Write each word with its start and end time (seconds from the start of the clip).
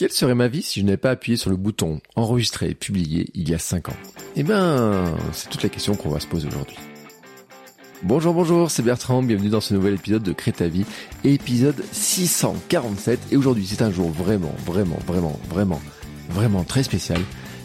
Quelle 0.00 0.12
serait 0.12 0.34
ma 0.34 0.48
vie 0.48 0.62
si 0.62 0.80
je 0.80 0.86
n'avais 0.86 0.96
pas 0.96 1.10
appuyé 1.10 1.36
sur 1.36 1.50
le 1.50 1.56
bouton 1.56 2.00
enregistrer 2.16 2.70
et 2.70 2.74
publier 2.74 3.28
il 3.34 3.50
y 3.50 3.52
a 3.52 3.58
5 3.58 3.90
ans? 3.90 3.96
Eh 4.34 4.42
ben, 4.42 5.14
c'est 5.34 5.50
toute 5.50 5.62
la 5.62 5.68
question 5.68 5.94
qu'on 5.94 6.08
va 6.08 6.20
se 6.20 6.26
poser 6.26 6.48
aujourd'hui. 6.48 6.78
Bonjour, 8.02 8.32
bonjour, 8.32 8.70
c'est 8.70 8.82
Bertrand, 8.82 9.22
bienvenue 9.22 9.50
dans 9.50 9.60
ce 9.60 9.74
nouvel 9.74 9.96
épisode 9.96 10.22
de 10.22 10.32
Crée 10.32 10.54
vie, 10.70 10.86
épisode 11.22 11.84
647. 11.92 13.20
Et 13.30 13.36
aujourd'hui, 13.36 13.66
c'est 13.66 13.82
un 13.82 13.90
jour 13.90 14.08
vraiment, 14.08 14.54
vraiment, 14.64 14.98
vraiment, 15.06 15.38
vraiment, 15.50 15.82
vraiment 16.30 16.64
très 16.64 16.82
spécial. 16.82 17.20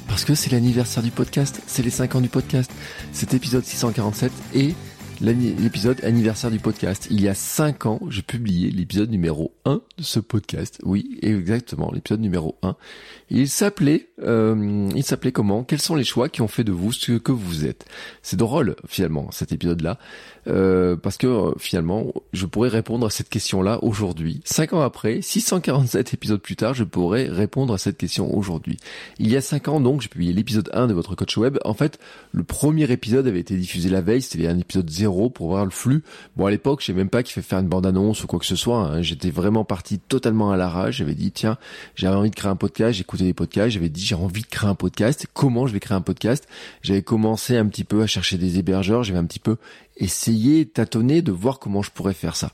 Parce 0.10 0.26
que 0.26 0.36
c'est 0.36 0.52
l'anniversaire 0.52 1.04
du 1.04 1.12
podcast, 1.12 1.62
c'est 1.68 1.84
les 1.84 1.90
5 1.90 2.16
ans 2.16 2.22
du 2.22 2.28
podcast. 2.28 2.70
Cet 3.14 3.34
épisode 3.34 3.64
647 3.64 4.34
et 4.56 4.76
l'épisode 5.22 6.04
anniversaire 6.04 6.52
du 6.52 6.60
podcast. 6.60 7.08
Il 7.10 7.22
y 7.22 7.28
a 7.28 7.34
5 7.34 7.86
ans, 7.86 8.00
j'ai 8.10 8.22
publié 8.22 8.70
l'épisode 8.70 9.10
numéro 9.10 9.54
1 9.66 9.82
de 9.98 10.04
ce 10.04 10.20
podcast. 10.20 10.80
Oui, 10.84 11.18
exactement, 11.21 11.91
l'épisode 11.94 12.21
numéro 12.21 12.55
1. 12.63 12.76
Il 13.30 13.48
s'appelait, 13.48 14.10
euh, 14.21 14.90
il 14.96 15.04
s'appelait 15.04 15.32
comment? 15.32 15.63
Quels 15.63 15.82
sont 15.82 15.96
les 15.96 16.04
choix 16.04 16.30
qui 16.30 16.41
ont 16.41 16.48
fait 16.48 16.63
de 16.63 16.71
vous 16.71 16.91
ce 16.91 17.13
que 17.13 17.32
vous 17.32 17.66
êtes? 17.66 17.86
C'est 18.21 18.38
drôle 18.38 18.76
finalement 18.88 19.30
cet 19.32 19.52
épisode-là, 19.52 19.98
euh, 20.48 20.96
parce 20.96 21.18
que 21.18 21.27
euh, 21.27 21.54
finalement, 21.58 22.13
je 22.34 22.46
pourrais 22.46 22.70
répondre 22.70 23.08
à 23.08 23.10
cette 23.10 23.30
question-là 23.30 23.80
aujourd'hui. 23.84 24.41
5 24.43 24.74
ans 24.74 24.82
après, 24.82 25.21
647 25.21 26.13
épisodes 26.13 26.41
plus 26.41 26.55
tard, 26.55 26.74
je 26.74 26.84
pourrais 26.84 27.27
répondre 27.27 27.74
à 27.74 27.77
cette 27.77 27.98
question 27.98 28.36
aujourd'hui. 28.36 28.77
Il 29.20 29.32
y 29.32 29.38
a 29.38 29.41
5 29.41 29.70
ans 29.70 29.80
donc, 29.80 30.02
j'ai 30.02 30.10
publié 30.10 30.34
l'épisode 30.34 30.70
1 30.74 30.88
de 30.88 30.93
votre 30.93 31.16
coach 31.16 31.38
web. 31.38 31.58
En 31.63 31.74
fait, 31.74 31.99
le 32.32 32.43
premier 32.43 32.91
épisode 32.91 33.27
avait 33.27 33.40
été 33.40 33.55
diffusé 33.55 33.90
la 33.90 34.02
veille, 34.02 34.21
c'était 34.21 34.48
un 34.48 34.60
épisode 34.60 34.90
0 34.90 35.05
pour 35.30 35.48
voir 35.48 35.66
le 35.66 35.72
flux. 35.72 36.04
Bon, 36.36 36.46
à 36.46 36.52
l'époque, 36.52 36.82
je 36.82 36.88
sais 36.88 36.94
même 36.94 37.10
pas 37.10 37.24
qu'il 37.24 37.34
fait 37.34 37.42
faire 37.42 37.60
une 37.60 37.68
bande-annonce 37.68 38.24
ou 38.24 38.28
quoi 38.28 38.40
que 38.40 38.46
ce 38.46 38.56
soit. 38.56 38.80
Hein. 38.80 39.02
J'étais 39.02 39.30
vraiment 39.30 39.64
parti 39.64 40.00
totalement 40.00 40.52
à 40.52 40.58
l'arrache. 40.58 40.98
J'avais 40.98 41.16
dit, 41.16 41.32
tiens, 41.32 41.58
j'avais 41.96 42.16
envie 42.16 42.30
de 42.30 42.36
créer 42.36 42.52
un 42.52 42.56
podcast, 42.56 42.98
j'écoutais 42.98 43.24
des 43.24 43.34
podcasts, 43.34 43.72
j'avais 43.72 43.90
dit, 43.90 44.02
j'ai 44.02 44.16
envie 44.16 44.42
de 44.42 44.48
créer 44.48 44.70
un 44.70 44.76
podcast. 44.76 45.28
Comment 45.34 45.68
je 45.68 45.74
vais 45.74 45.80
créer 45.80 45.98
un 45.98 46.02
podcast? 46.02 46.48
J'avais 46.82 47.02
commencé 47.02 47.58
un 47.58 47.66
petit 47.68 47.84
peu 47.84 48.02
à 48.02 48.08
chercher 48.08 48.38
des 48.38 48.60
hébergeurs, 48.60 49.04
j'avais 49.04 49.20
un 49.20 49.26
petit 49.26 49.40
peu 49.40 49.58
essayé, 49.98 50.65
tâtonné 50.65 51.21
de 51.21 51.32
voir 51.32 51.60
comment 51.60 51.82
je 51.82 51.91
pourrais 51.91 52.13
faire 52.13 52.35
ça. 52.35 52.51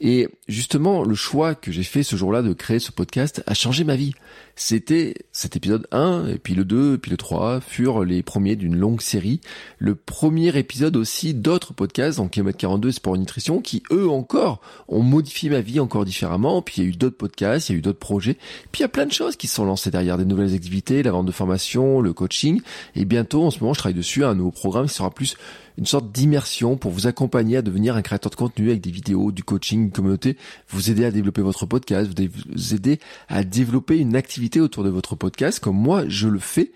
Et 0.00 0.28
justement, 0.48 1.04
le 1.04 1.14
choix 1.14 1.54
que 1.54 1.72
j'ai 1.72 1.82
fait 1.82 2.02
ce 2.02 2.16
jour-là 2.16 2.42
de 2.42 2.52
créer 2.52 2.78
ce 2.78 2.92
podcast 2.92 3.42
a 3.46 3.54
changé 3.54 3.84
ma 3.84 3.96
vie 3.96 4.14
c'était 4.56 5.14
cet 5.32 5.56
épisode 5.56 5.86
1, 5.90 6.28
et 6.28 6.38
puis 6.38 6.54
le 6.54 6.64
2, 6.64 6.94
et 6.94 6.98
puis 6.98 7.10
le 7.10 7.16
3 7.16 7.60
furent 7.60 8.04
les 8.04 8.22
premiers 8.22 8.54
d'une 8.56 8.76
longue 8.76 9.00
série. 9.00 9.40
Le 9.78 9.94
premier 9.96 10.56
épisode 10.56 10.96
aussi 10.96 11.34
d'autres 11.34 11.74
podcasts, 11.74 12.20
en 12.20 12.28
kilomètre 12.28 12.58
42 12.58 12.92
Sport 12.92 13.18
Nutrition, 13.18 13.60
qui 13.60 13.82
eux 13.90 14.08
encore 14.08 14.60
ont 14.88 15.02
modifié 15.02 15.50
ma 15.50 15.60
vie 15.60 15.80
encore 15.80 16.04
différemment. 16.04 16.62
Puis 16.62 16.76
il 16.78 16.84
y 16.84 16.86
a 16.86 16.90
eu 16.90 16.96
d'autres 16.96 17.16
podcasts, 17.16 17.68
il 17.68 17.72
y 17.72 17.74
a 17.74 17.78
eu 17.78 17.82
d'autres 17.82 17.98
projets. 17.98 18.34
Puis 18.70 18.80
il 18.80 18.82
y 18.82 18.84
a 18.84 18.88
plein 18.88 19.06
de 19.06 19.12
choses 19.12 19.36
qui 19.36 19.48
sont 19.48 19.64
lancées 19.64 19.90
derrière, 19.90 20.18
des 20.18 20.24
nouvelles 20.24 20.54
activités, 20.54 21.02
la 21.02 21.10
vente 21.10 21.26
de 21.26 21.32
formation, 21.32 22.00
le 22.00 22.12
coaching. 22.12 22.60
Et 22.94 23.04
bientôt, 23.04 23.44
en 23.44 23.50
ce 23.50 23.58
moment, 23.58 23.74
je 23.74 23.80
travaille 23.80 23.96
dessus, 23.96 24.24
un 24.24 24.34
nouveau 24.34 24.52
programme 24.52 24.86
qui 24.86 24.94
sera 24.94 25.10
plus 25.10 25.36
une 25.78 25.86
sorte 25.86 26.12
d'immersion 26.12 26.76
pour 26.76 26.90
vous 26.90 27.06
accompagner 27.06 27.56
à 27.56 27.62
devenir 27.62 27.96
un 27.96 28.02
créateur 28.02 28.30
de 28.30 28.36
contenu 28.36 28.70
avec 28.70 28.80
des 28.80 28.90
vidéos, 28.90 29.32
du 29.32 29.42
coaching, 29.42 29.84
une 29.84 29.90
communauté, 29.90 30.36
vous 30.68 30.90
aider 30.90 31.04
à 31.04 31.10
développer 31.10 31.42
votre 31.42 31.66
podcast, 31.66 32.10
vous 32.10 32.74
aider 32.74 33.00
à 33.28 33.44
développer 33.44 33.98
une 33.98 34.16
activité 34.16 34.60
autour 34.60 34.84
de 34.84 34.90
votre 34.90 35.16
podcast 35.16 35.60
comme 35.60 35.76
moi 35.76 36.04
je 36.08 36.28
le 36.28 36.38
fais 36.38 36.72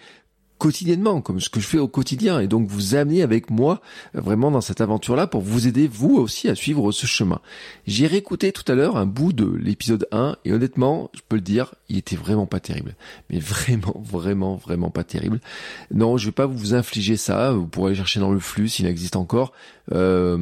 quotidiennement, 0.58 1.20
comme 1.20 1.40
ce 1.40 1.48
que 1.48 1.60
je 1.60 1.66
fais 1.66 1.78
au 1.78 1.88
quotidien, 1.88 2.40
et 2.40 2.48
donc 2.48 2.68
vous 2.68 2.94
amener 2.94 3.22
avec 3.22 3.48
moi 3.50 3.80
euh, 4.14 4.20
vraiment 4.20 4.50
dans 4.50 4.60
cette 4.60 4.80
aventure-là 4.80 5.26
pour 5.26 5.40
vous 5.40 5.66
aider 5.66 5.88
vous 5.88 6.16
aussi 6.16 6.48
à 6.48 6.54
suivre 6.54 6.92
ce 6.92 7.06
chemin. 7.06 7.40
J'ai 7.86 8.06
réécouté 8.06 8.52
tout 8.52 8.70
à 8.70 8.74
l'heure 8.74 8.96
un 8.96 9.06
bout 9.06 9.32
de 9.32 9.46
l'épisode 9.46 10.06
1, 10.10 10.36
et 10.44 10.52
honnêtement, 10.52 11.10
je 11.14 11.20
peux 11.26 11.36
le 11.36 11.42
dire, 11.42 11.74
il 11.88 11.96
était 11.96 12.16
vraiment 12.16 12.46
pas 12.46 12.60
terrible. 12.60 12.94
Mais 13.30 13.38
vraiment, 13.38 14.02
vraiment, 14.04 14.56
vraiment 14.56 14.90
pas 14.90 15.04
terrible. 15.04 15.40
Non, 15.92 16.16
je 16.16 16.26
vais 16.26 16.32
pas 16.32 16.46
vous 16.46 16.74
infliger 16.74 17.16
ça, 17.16 17.52
vous 17.52 17.66
pourrez 17.66 17.88
aller 17.88 17.96
chercher 17.96 18.20
dans 18.20 18.32
le 18.32 18.40
flux 18.40 18.68
s'il 18.68 18.86
existe 18.86 19.16
encore, 19.16 19.52
euh, 19.92 20.38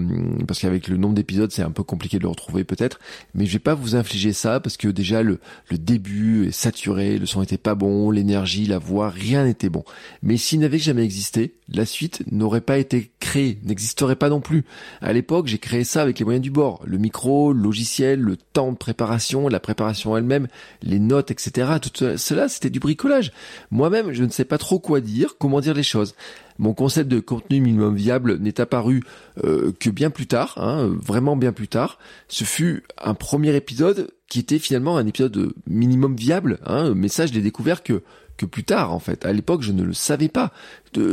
parce 0.46 0.60
qu'avec 0.60 0.88
le 0.88 0.96
nombre 0.96 1.14
d'épisodes, 1.14 1.52
c'est 1.52 1.62
un 1.62 1.70
peu 1.70 1.82
compliqué 1.82 2.18
de 2.18 2.24
le 2.24 2.28
retrouver 2.28 2.64
peut-être, 2.64 2.98
mais 3.34 3.46
je 3.46 3.52
vais 3.52 3.58
pas 3.58 3.74
vous 3.74 3.94
infliger 3.94 4.32
ça, 4.32 4.60
parce 4.60 4.76
que 4.76 4.88
déjà 4.88 5.22
le, 5.22 5.38
le 5.70 5.78
début 5.78 6.48
est 6.48 6.52
saturé, 6.52 7.18
le 7.18 7.26
son 7.26 7.42
était 7.42 7.58
pas 7.58 7.74
bon, 7.74 8.10
l'énergie, 8.10 8.66
la 8.66 8.78
voix, 8.78 9.08
rien 9.08 9.44
n'était 9.44 9.68
bon. 9.68 9.84
Mais 10.22 10.36
s'il 10.36 10.60
n'avait 10.60 10.78
jamais 10.78 11.04
existé, 11.04 11.54
la 11.68 11.86
suite 11.86 12.22
n'aurait 12.30 12.60
pas 12.60 12.78
été 12.78 13.10
créée, 13.20 13.58
n'existerait 13.64 14.16
pas 14.16 14.28
non 14.28 14.40
plus. 14.40 14.64
À 15.00 15.12
l'époque, 15.12 15.46
j'ai 15.46 15.58
créé 15.58 15.84
ça 15.84 16.02
avec 16.02 16.18
les 16.18 16.24
moyens 16.24 16.42
du 16.42 16.50
bord. 16.50 16.80
Le 16.84 16.98
micro, 16.98 17.52
le 17.52 17.60
logiciel, 17.60 18.20
le 18.20 18.36
temps 18.36 18.72
de 18.72 18.76
préparation, 18.76 19.48
la 19.48 19.60
préparation 19.60 20.16
elle-même, 20.16 20.48
les 20.82 20.98
notes, 20.98 21.30
etc. 21.36 21.72
Tout 21.80 22.16
cela, 22.16 22.48
c'était 22.48 22.70
du 22.70 22.80
bricolage. 22.80 23.32
Moi-même, 23.70 24.12
je 24.12 24.24
ne 24.24 24.30
sais 24.30 24.44
pas 24.44 24.58
trop 24.58 24.78
quoi 24.78 25.00
dire, 25.00 25.36
comment 25.38 25.60
dire 25.60 25.74
les 25.74 25.82
choses. 25.82 26.14
Mon 26.58 26.72
concept 26.72 27.10
de 27.10 27.20
contenu 27.20 27.60
minimum 27.60 27.94
viable 27.94 28.38
n'est 28.38 28.60
apparu 28.60 29.02
euh, 29.44 29.72
que 29.78 29.90
bien 29.90 30.10
plus 30.10 30.26
tard, 30.26 30.54
hein, 30.56 30.88
vraiment 30.88 31.36
bien 31.36 31.52
plus 31.52 31.68
tard. 31.68 31.98
Ce 32.28 32.44
fut 32.44 32.84
un 32.98 33.14
premier 33.14 33.54
épisode 33.54 34.10
qui 34.28 34.40
était 34.40 34.58
finalement 34.58 34.96
un 34.96 35.06
épisode 35.06 35.52
minimum 35.66 36.16
viable, 36.16 36.58
hein, 36.64 36.94
mais 36.94 37.08
ça 37.08 37.26
je 37.26 37.32
l'ai 37.32 37.42
découvert 37.42 37.82
que 37.82 38.02
que 38.36 38.46
plus 38.46 38.64
tard 38.64 38.92
en 38.92 38.98
fait. 38.98 39.24
À 39.24 39.32
l'époque, 39.32 39.62
je 39.62 39.72
ne 39.72 39.82
le 39.82 39.94
savais 39.94 40.28
pas. 40.28 40.52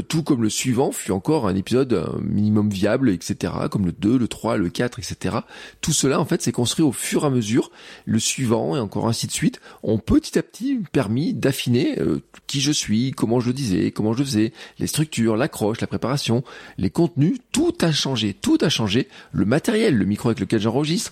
Tout 0.07 0.23
comme 0.23 0.41
le 0.41 0.49
suivant 0.49 0.93
fut 0.93 1.11
encore 1.11 1.45
un 1.45 1.55
épisode 1.55 2.07
minimum 2.21 2.69
viable, 2.69 3.09
etc. 3.09 3.53
Comme 3.69 3.85
le 3.85 3.91
2, 3.91 4.17
le 4.17 4.27
3, 4.29 4.55
le 4.55 4.69
4, 4.69 4.99
etc. 4.99 5.37
Tout 5.81 5.91
cela 5.91 6.21
en 6.21 6.25
fait 6.25 6.41
s'est 6.41 6.53
construit 6.53 6.85
au 6.85 6.93
fur 6.93 7.23
et 7.23 7.27
à 7.27 7.29
mesure. 7.29 7.69
Le 8.05 8.19
suivant 8.19 8.77
et 8.77 8.79
encore 8.79 9.07
ainsi 9.07 9.27
de 9.27 9.31
suite 9.33 9.59
ont 9.83 9.97
petit 9.97 10.39
à 10.39 10.43
petit 10.43 10.79
permis 10.91 11.33
d'affiner 11.33 11.99
euh, 11.99 12.21
qui 12.47 12.61
je 12.61 12.71
suis, 12.71 13.11
comment 13.11 13.39
je 13.39 13.47
le 13.47 13.53
disais, 13.53 13.91
comment 13.91 14.13
je 14.13 14.23
faisais, 14.23 14.53
les 14.79 14.87
structures, 14.87 15.35
l'accroche, 15.35 15.81
la 15.81 15.87
préparation, 15.87 16.43
les 16.77 16.89
contenus. 16.89 17.39
Tout 17.51 17.75
a 17.81 17.91
changé, 17.91 18.33
tout 18.33 18.57
a 18.61 18.69
changé. 18.69 19.09
Le 19.31 19.45
matériel, 19.45 19.97
le 19.97 20.05
micro 20.05 20.29
avec 20.29 20.39
lequel 20.39 20.61
j'enregistre, 20.61 21.11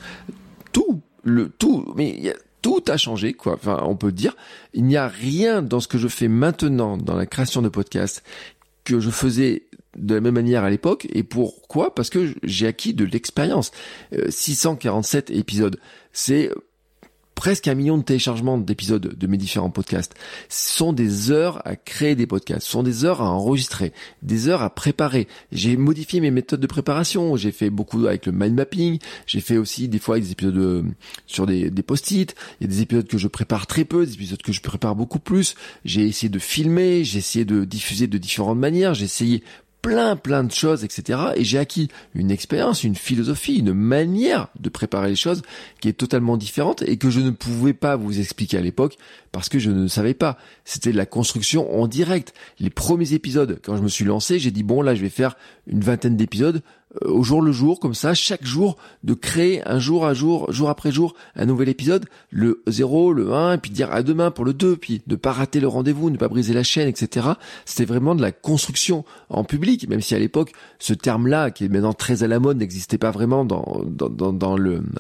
tout, 0.72 1.02
le 1.24 1.50
tout. 1.50 1.94
Mais 1.96 2.34
tout 2.62 2.84
a 2.88 2.98
changé, 2.98 3.34
quoi. 3.34 3.54
Enfin, 3.54 3.82
on 3.84 3.96
peut 3.96 4.12
dire, 4.12 4.36
il 4.74 4.86
n'y 4.86 4.98
a 4.98 5.08
rien 5.08 5.62
dans 5.62 5.80
ce 5.80 5.88
que 5.88 5.98
je 5.98 6.08
fais 6.08 6.28
maintenant 6.28 6.98
dans 6.98 7.16
la 7.16 7.26
création 7.26 7.62
de 7.62 7.70
podcasts 7.70 8.24
que 8.84 9.00
je 9.00 9.10
faisais 9.10 9.64
de 9.98 10.16
la 10.16 10.22
même 10.22 10.36
manière 10.36 10.64
à 10.64 10.70
l'époque. 10.70 11.08
Et 11.14 11.24
pourquoi? 11.24 11.94
Parce 11.94 12.10
que 12.10 12.34
j'ai 12.44 12.68
acquis 12.68 12.94
de 12.94 13.06
l'expérience. 13.06 13.72
647 14.30 15.30
euh, 15.30 15.34
épisodes, 15.36 15.80
c'est 16.14 16.52
presque 17.42 17.68
un 17.68 17.74
million 17.74 17.98
de 17.98 18.04
téléchargements 18.04 18.60
d'épisodes 18.60 19.16
de 19.18 19.26
mes 19.26 19.36
différents 19.36 19.72
podcasts. 19.72 20.14
Ce 20.48 20.78
sont 20.78 20.94
des 20.94 21.32
heures 21.32 21.60
à 21.66 21.76
créer 21.76 22.14
des 22.14 22.28
podcasts, 22.28 22.68
ce 22.68 22.72
sont 22.72 22.84
des 22.84 23.04
heures 23.04 23.20
à 23.20 23.32
enregistrer, 23.32 23.94
des 24.22 24.48
heures 24.48 24.62
à 24.62 24.70
préparer. 24.70 25.28
J'ai 25.52 25.76
modifié 25.76 26.22
mes 26.22 26.30
méthodes 26.30 26.60
de 26.60 26.68
préparation, 26.68 27.36
j'ai 27.38 27.52
fait 27.52 27.72
beaucoup 27.72 28.06
avec 28.06 28.28
le 28.28 28.32
mind 28.32 28.54
mapping, 28.54 29.00
j'ai 29.26 29.42
fait 29.42 29.58
aussi 29.58 29.88
des 29.88 29.98
fois 29.98 30.20
des 30.20 30.32
épisodes 30.32 30.56
euh, 30.56 30.84
sur 31.26 31.48
des, 31.48 31.72
des 31.72 31.82
post-it, 31.82 32.36
il 32.60 32.66
y 32.66 32.68
a 32.68 32.70
des 32.70 32.82
épisodes 32.84 33.08
que 33.08 33.18
je 33.18 33.28
prépare 33.28 33.66
très 33.66 33.86
peu, 33.86 34.06
des 34.06 34.14
épisodes 34.14 34.44
que 34.44 34.52
je 34.52 34.62
prépare 34.62 34.96
beaucoup 34.96 35.18
plus. 35.18 35.56
J'ai 35.84 36.08
essayé 36.08 36.30
de 36.30 36.38
filmer, 36.38 37.04
j'ai 37.04 37.18
essayé 37.18 37.44
de 37.44 37.66
diffuser 37.66 38.06
de 38.06 38.20
différentes 38.20 38.60
manières, 38.60 38.94
j'ai 38.94 39.06
essayé 39.06 39.44
plein 39.82 40.16
plein 40.16 40.44
de 40.44 40.52
choses, 40.52 40.84
etc. 40.84 41.20
Et 41.36 41.44
j'ai 41.44 41.58
acquis 41.58 41.90
une 42.14 42.32
expérience, 42.32 42.84
une 42.84 42.96
philosophie, 42.96 43.58
une 43.58 43.74
manière 43.74 44.48
de 44.60 44.70
préparer 44.70 45.10
les 45.10 45.16
choses 45.16 45.42
qui 45.80 45.90
est 45.90 45.94
totalement 45.94 46.38
différente 46.38 46.82
et 46.84 46.98
que 46.98 47.10
je 47.10 47.20
ne 47.20 47.32
pouvais 47.32 47.74
pas 47.74 47.96
vous 47.96 48.20
expliquer 48.20 48.58
à 48.58 48.62
l'époque 48.62 48.98
parce 49.32 49.50
que 49.50 49.60
je 49.60 49.72
ne 49.72 49.88
savais 49.88 50.14
pas. 50.14 50.38
C'était 50.66 50.92
de 50.92 50.98
la 50.98 51.06
construction 51.06 51.82
en 51.82 51.88
direct. 51.88 52.34
Les 52.60 52.70
premiers 52.70 53.14
épisodes, 53.14 53.60
quand 53.64 53.78
je 53.78 53.82
me 53.82 53.90
suis 53.90 54.06
lancé, 54.06 54.40
j'ai 54.40 54.52
dit 54.52 54.64
bon 54.64 54.82
là 54.82 54.96
je 54.96 55.02
vais 55.02 55.10
faire 55.10 55.36
une 55.68 55.82
vingtaine 55.82 56.18
d'épisodes 56.18 56.62
au 57.06 57.24
jour 57.24 57.42
le 57.42 57.52
jour, 57.52 57.80
comme 57.80 57.94
ça, 57.94 58.14
chaque 58.14 58.46
jour, 58.46 58.78
de 59.04 59.14
créer 59.14 59.68
un 59.68 59.80
jour 59.80 60.06
à 60.06 60.14
jour, 60.14 60.52
jour 60.52 60.70
après 60.70 60.92
jour, 60.92 61.16
un 61.36 61.46
nouvel 61.46 61.70
épisode, 61.70 62.06
le 62.30 62.62
0, 62.68 63.14
le 63.14 63.34
1, 63.34 63.54
et 63.54 63.58
puis 63.58 63.72
dire 63.72 63.92
à 63.92 64.04
demain 64.04 64.32
pour 64.32 64.46
le 64.46 64.54
2, 64.54 64.76
puis 64.76 65.02
ne 65.08 65.16
pas 65.16 65.32
rater 65.32 65.60
le 65.60 65.68
rendez-vous, 65.68 66.10
ne 66.10 66.18
pas 66.18 66.28
briser 66.28 66.54
la 66.54 66.64
chaîne, 66.64 66.88
etc. 66.88 67.28
C'était 67.66 67.86
vraiment 67.86 68.16
de 68.16 68.22
la 68.22 68.32
construction 68.32 69.06
en 69.30 69.44
public, 69.44 69.88
même 69.88 70.02
si 70.02 70.16
à 70.16 70.20
l'époque, 70.20 70.52
ce 70.80 70.94
terme-là, 70.94 71.52
qui 71.52 71.66
est 71.66 71.70
maintenant 71.70 71.94
très 71.94 72.24
à 72.24 72.28
la 72.28 72.40
mode, 72.40 72.58
n'existait 72.58 72.98
pas 72.98 73.12
vraiment 73.12 73.46
dans, 73.46 73.84
dans, 73.86 74.10
dans, 74.10 74.34
dans 74.34 74.58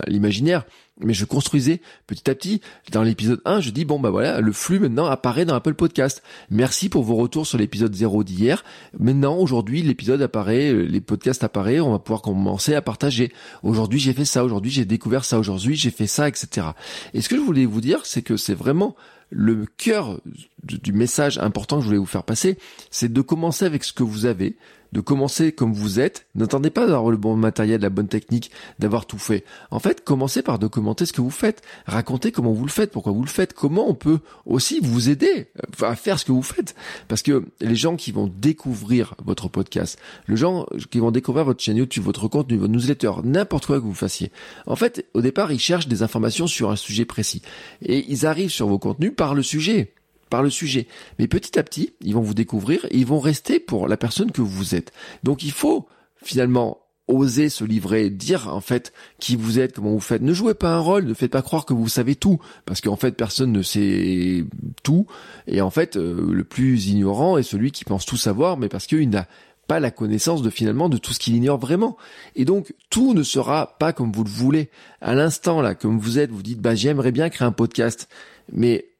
l'imaginaire 0.07 0.65
mais 1.03 1.13
je 1.13 1.25
construisais 1.25 1.81
petit 2.07 2.29
à 2.29 2.35
petit. 2.35 2.61
Dans 2.91 3.03
l'épisode 3.03 3.41
1, 3.45 3.59
je 3.59 3.71
dis 3.71 3.85
bon 3.85 3.99
bah 3.99 4.09
voilà, 4.09 4.41
le 4.41 4.51
flux 4.51 4.79
maintenant 4.79 5.05
apparaît 5.05 5.45
dans 5.45 5.55
Apple 5.55 5.73
Podcast. 5.73 6.21
Merci 6.49 6.89
pour 6.89 7.03
vos 7.03 7.15
retours 7.15 7.47
sur 7.47 7.57
l'épisode 7.57 7.93
0 7.93 8.23
d'hier. 8.23 8.63
Maintenant, 8.97 9.37
aujourd'hui, 9.37 9.81
l'épisode 9.81 10.21
apparaît, 10.21 10.71
euh, 10.71 10.83
les 10.83 11.01
podcasts 11.01 11.43
apparaissent, 11.43 11.81
on 11.81 11.91
va 11.91 11.99
pouvoir 11.99 12.21
commencer 12.21 12.75
à 12.75 12.81
partager. 12.81 13.31
Aujourd'hui, 13.63 13.99
j'ai 13.99 14.13
fait 14.13 14.25
ça, 14.25 14.43
aujourd'hui, 14.43 14.71
j'ai 14.71 14.85
découvert 14.85 15.25
ça, 15.25 15.39
aujourd'hui, 15.39 15.75
j'ai 15.75 15.91
fait 15.91 16.07
ça, 16.07 16.27
etc. 16.27 16.67
Et 17.13 17.21
ce 17.21 17.29
que 17.29 17.35
je 17.35 17.41
voulais 17.41 17.65
vous 17.65 17.81
dire, 17.81 18.05
c'est 18.05 18.21
que 18.21 18.37
c'est 18.37 18.55
vraiment 18.55 18.95
le 19.31 19.65
cœur 19.77 20.19
du 20.63 20.91
message 20.91 21.37
important 21.39 21.77
que 21.77 21.83
je 21.83 21.87
voulais 21.87 21.97
vous 21.97 22.05
faire 22.05 22.23
passer, 22.23 22.57
c'est 22.91 23.11
de 23.11 23.21
commencer 23.21 23.65
avec 23.65 23.83
ce 23.85 23.93
que 23.93 24.03
vous 24.03 24.25
avez, 24.25 24.57
de 24.91 25.01
commencer 25.01 25.51
comme 25.51 25.73
vous 25.73 25.99
êtes. 25.99 26.27
N'attendez 26.35 26.69
pas 26.69 26.85
d'avoir 26.85 27.11
le 27.11 27.17
bon 27.17 27.35
matériel, 27.35 27.81
la 27.81 27.89
bonne 27.89 28.07
technique, 28.07 28.51
d'avoir 28.79 29.05
tout 29.05 29.17
fait. 29.17 29.43
En 29.69 29.79
fait, 29.79 30.03
commencez 30.03 30.41
par 30.41 30.59
documenter 30.59 31.05
ce 31.05 31.13
que 31.13 31.21
vous 31.21 31.29
faites. 31.29 31.61
Racontez 31.85 32.31
comment 32.31 32.51
vous 32.51 32.65
le 32.65 32.71
faites, 32.71 32.91
pourquoi 32.91 33.11
vous 33.11 33.23
le 33.23 33.29
faites, 33.29 33.53
comment 33.53 33.89
on 33.89 33.93
peut 33.93 34.19
aussi 34.45 34.79
vous 34.81 35.09
aider 35.09 35.47
à 35.81 35.95
faire 35.95 36.19
ce 36.19 36.25
que 36.25 36.31
vous 36.31 36.43
faites. 36.43 36.75
Parce 37.07 37.21
que 37.21 37.45
les 37.59 37.75
gens 37.75 37.95
qui 37.95 38.11
vont 38.11 38.27
découvrir 38.27 39.15
votre 39.23 39.47
podcast, 39.47 39.99
les 40.27 40.37
gens 40.37 40.65
qui 40.89 40.99
vont 40.99 41.11
découvrir 41.11 41.45
votre 41.45 41.63
chaîne 41.63 41.77
YouTube, 41.77 42.03
votre 42.03 42.27
contenu, 42.27 42.57
votre 42.57 42.71
newsletter, 42.71 43.11
n'importe 43.23 43.65
quoi 43.65 43.79
que 43.79 43.85
vous 43.85 43.93
fassiez, 43.93 44.31
en 44.65 44.75
fait, 44.75 45.05
au 45.13 45.21
départ, 45.21 45.51
ils 45.51 45.59
cherchent 45.59 45.87
des 45.87 46.03
informations 46.03 46.47
sur 46.47 46.71
un 46.71 46.75
sujet 46.75 47.05
précis. 47.05 47.41
Et 47.81 48.05
ils 48.09 48.25
arrivent 48.25 48.49
sur 48.49 48.67
vos 48.67 48.79
contenus 48.79 49.13
par 49.15 49.35
le 49.35 49.43
sujet 49.43 49.93
par 50.31 50.41
le 50.41 50.49
sujet. 50.49 50.87
Mais 51.19 51.27
petit 51.27 51.59
à 51.59 51.63
petit, 51.63 51.93
ils 52.01 52.15
vont 52.15 52.21
vous 52.21 52.33
découvrir 52.33 52.85
et 52.85 52.97
ils 52.97 53.05
vont 53.05 53.19
rester 53.19 53.59
pour 53.59 53.87
la 53.87 53.97
personne 53.97 54.31
que 54.31 54.41
vous 54.41 54.73
êtes. 54.73 54.91
Donc 55.21 55.43
il 55.43 55.51
faut 55.51 55.87
finalement 56.23 56.79
oser 57.07 57.49
se 57.49 57.63
livrer, 57.65 58.09
dire 58.09 58.47
en 58.47 58.61
fait 58.61 58.93
qui 59.19 59.35
vous 59.35 59.59
êtes, 59.59 59.75
comment 59.75 59.91
vous 59.91 59.99
faites. 59.99 60.21
Ne 60.21 60.33
jouez 60.33 60.53
pas 60.53 60.73
un 60.73 60.79
rôle, 60.79 61.05
ne 61.05 61.13
faites 61.13 61.31
pas 61.31 61.41
croire 61.41 61.65
que 61.65 61.73
vous 61.73 61.89
savez 61.89 62.15
tout, 62.15 62.39
parce 62.65 62.79
qu'en 62.79 62.95
fait 62.95 63.11
personne 63.11 63.51
ne 63.51 63.61
sait 63.61 64.45
tout. 64.83 65.05
Et 65.47 65.61
en 65.61 65.69
fait, 65.69 65.97
euh, 65.97 66.31
le 66.31 66.43
plus 66.43 66.87
ignorant 66.87 67.37
est 67.37 67.43
celui 67.43 67.71
qui 67.71 67.83
pense 67.83 68.05
tout 68.05 68.17
savoir, 68.17 68.57
mais 68.57 68.69
parce 68.69 68.87
qu'il 68.87 69.09
n'a 69.09 69.27
pas 69.67 69.81
la 69.81 69.91
connaissance 69.91 70.41
de 70.41 70.49
finalement 70.49 70.89
de 70.89 70.97
tout 70.97 71.13
ce 71.13 71.19
qu'il 71.19 71.35
ignore 71.35 71.57
vraiment. 71.57 71.97
Et 72.35 72.45
donc 72.45 72.73
tout 72.89 73.13
ne 73.13 73.23
sera 73.23 73.77
pas 73.77 73.91
comme 73.91 74.11
vous 74.13 74.23
le 74.23 74.29
voulez. 74.29 74.69
À 75.01 75.13
l'instant 75.13 75.61
là, 75.61 75.75
comme 75.75 75.99
vous 75.99 76.17
êtes, 76.17 76.31
vous 76.31 76.43
dites 76.43 76.61
bah 76.61 76.75
j'aimerais 76.75 77.11
bien 77.11 77.29
créer 77.29 77.47
un 77.47 77.51
podcast, 77.51 78.07
mais 78.53 78.90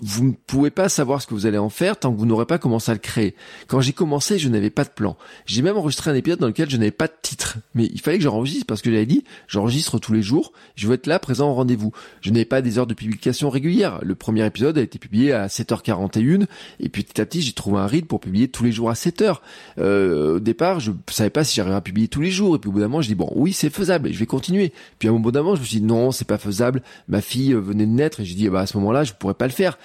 vous 0.00 0.24
ne 0.24 0.32
pouvez 0.32 0.70
pas 0.70 0.88
savoir 0.88 1.22
ce 1.22 1.26
que 1.26 1.34
vous 1.34 1.46
allez 1.46 1.58
en 1.58 1.68
faire 1.68 1.98
tant 1.98 2.12
que 2.12 2.18
vous 2.18 2.26
n'aurez 2.26 2.46
pas 2.46 2.58
commencé 2.58 2.90
à 2.90 2.94
le 2.94 3.00
créer. 3.00 3.34
Quand 3.66 3.80
j'ai 3.80 3.92
commencé, 3.92 4.38
je 4.38 4.48
n'avais 4.48 4.70
pas 4.70 4.84
de 4.84 4.90
plan. 4.90 5.16
J'ai 5.46 5.62
même 5.62 5.76
enregistré 5.76 6.10
un 6.10 6.14
épisode 6.14 6.40
dans 6.40 6.46
lequel 6.46 6.70
je 6.70 6.76
n'avais 6.76 6.90
pas 6.90 7.06
de 7.06 7.12
titre. 7.22 7.58
Mais 7.74 7.86
il 7.92 8.00
fallait 8.00 8.18
que 8.18 8.24
j'enregistre 8.24 8.66
parce 8.66 8.82
que 8.82 8.90
j'avais 8.90 9.06
dit, 9.06 9.24
j'enregistre 9.48 9.98
tous 9.98 10.12
les 10.12 10.22
jours, 10.22 10.52
je 10.74 10.88
veux 10.88 10.94
être 10.94 11.06
là, 11.06 11.18
présent 11.18 11.50
au 11.50 11.54
rendez-vous. 11.54 11.92
Je 12.20 12.30
n'avais 12.30 12.44
pas 12.44 12.62
des 12.62 12.78
heures 12.78 12.86
de 12.86 12.94
publication 12.94 13.50
régulières. 13.50 14.00
Le 14.02 14.14
premier 14.14 14.44
épisode 14.44 14.78
a 14.78 14.82
été 14.82 14.98
publié 14.98 15.32
à 15.32 15.46
7h41 15.46 16.46
et 16.80 16.88
puis 16.88 17.02
petit 17.04 17.20
à 17.20 17.26
petit, 17.26 17.42
j'ai 17.42 17.52
trouvé 17.52 17.80
un 17.80 17.86
rythme 17.86 18.06
pour 18.06 18.20
publier 18.20 18.48
tous 18.48 18.64
les 18.64 18.72
jours 18.72 18.90
à 18.90 18.94
7h. 18.94 19.36
Euh, 19.78 20.36
au 20.36 20.40
départ, 20.40 20.80
je 20.80 20.92
savais 21.10 21.30
pas 21.30 21.44
si 21.44 21.56
j'arriverais 21.56 21.78
à 21.78 21.82
publier 21.82 22.08
tous 22.08 22.20
les 22.20 22.30
jours 22.30 22.56
et 22.56 22.58
puis 22.58 22.68
au 22.68 22.72
bout 22.72 22.80
d'un 22.80 22.88
moment, 22.88 23.02
je 23.02 23.08
dis 23.08 23.14
bon, 23.14 23.30
oui, 23.34 23.52
c'est 23.52 23.70
faisable 23.70 24.08
et 24.08 24.12
je 24.12 24.18
vais 24.18 24.26
continuer. 24.26 24.72
Puis 24.98 25.08
à 25.08 25.12
un 25.12 25.14
bout 25.14 25.32
d'un 25.32 25.42
moment, 25.42 25.54
je 25.54 25.60
me 25.60 25.66
suis 25.66 25.80
dit 25.80 25.86
non, 25.86 26.10
c'est 26.10 26.26
pas 26.26 26.38
faisable. 26.38 26.82
Ma 27.08 27.20
fille 27.20 27.52
venait 27.52 27.86
de 27.86 27.92
naître 27.92 28.20
et 28.20 28.24
j'ai 28.24 28.34
dit 28.34 28.48
bah 28.48 28.60
à 28.60 28.66
ce 28.66 28.76
moment-là, 28.78 29.04
je 29.04 29.12
pourrais 29.12 29.34
pas 29.34 29.46
le 29.46 29.52
faire. 29.52 29.78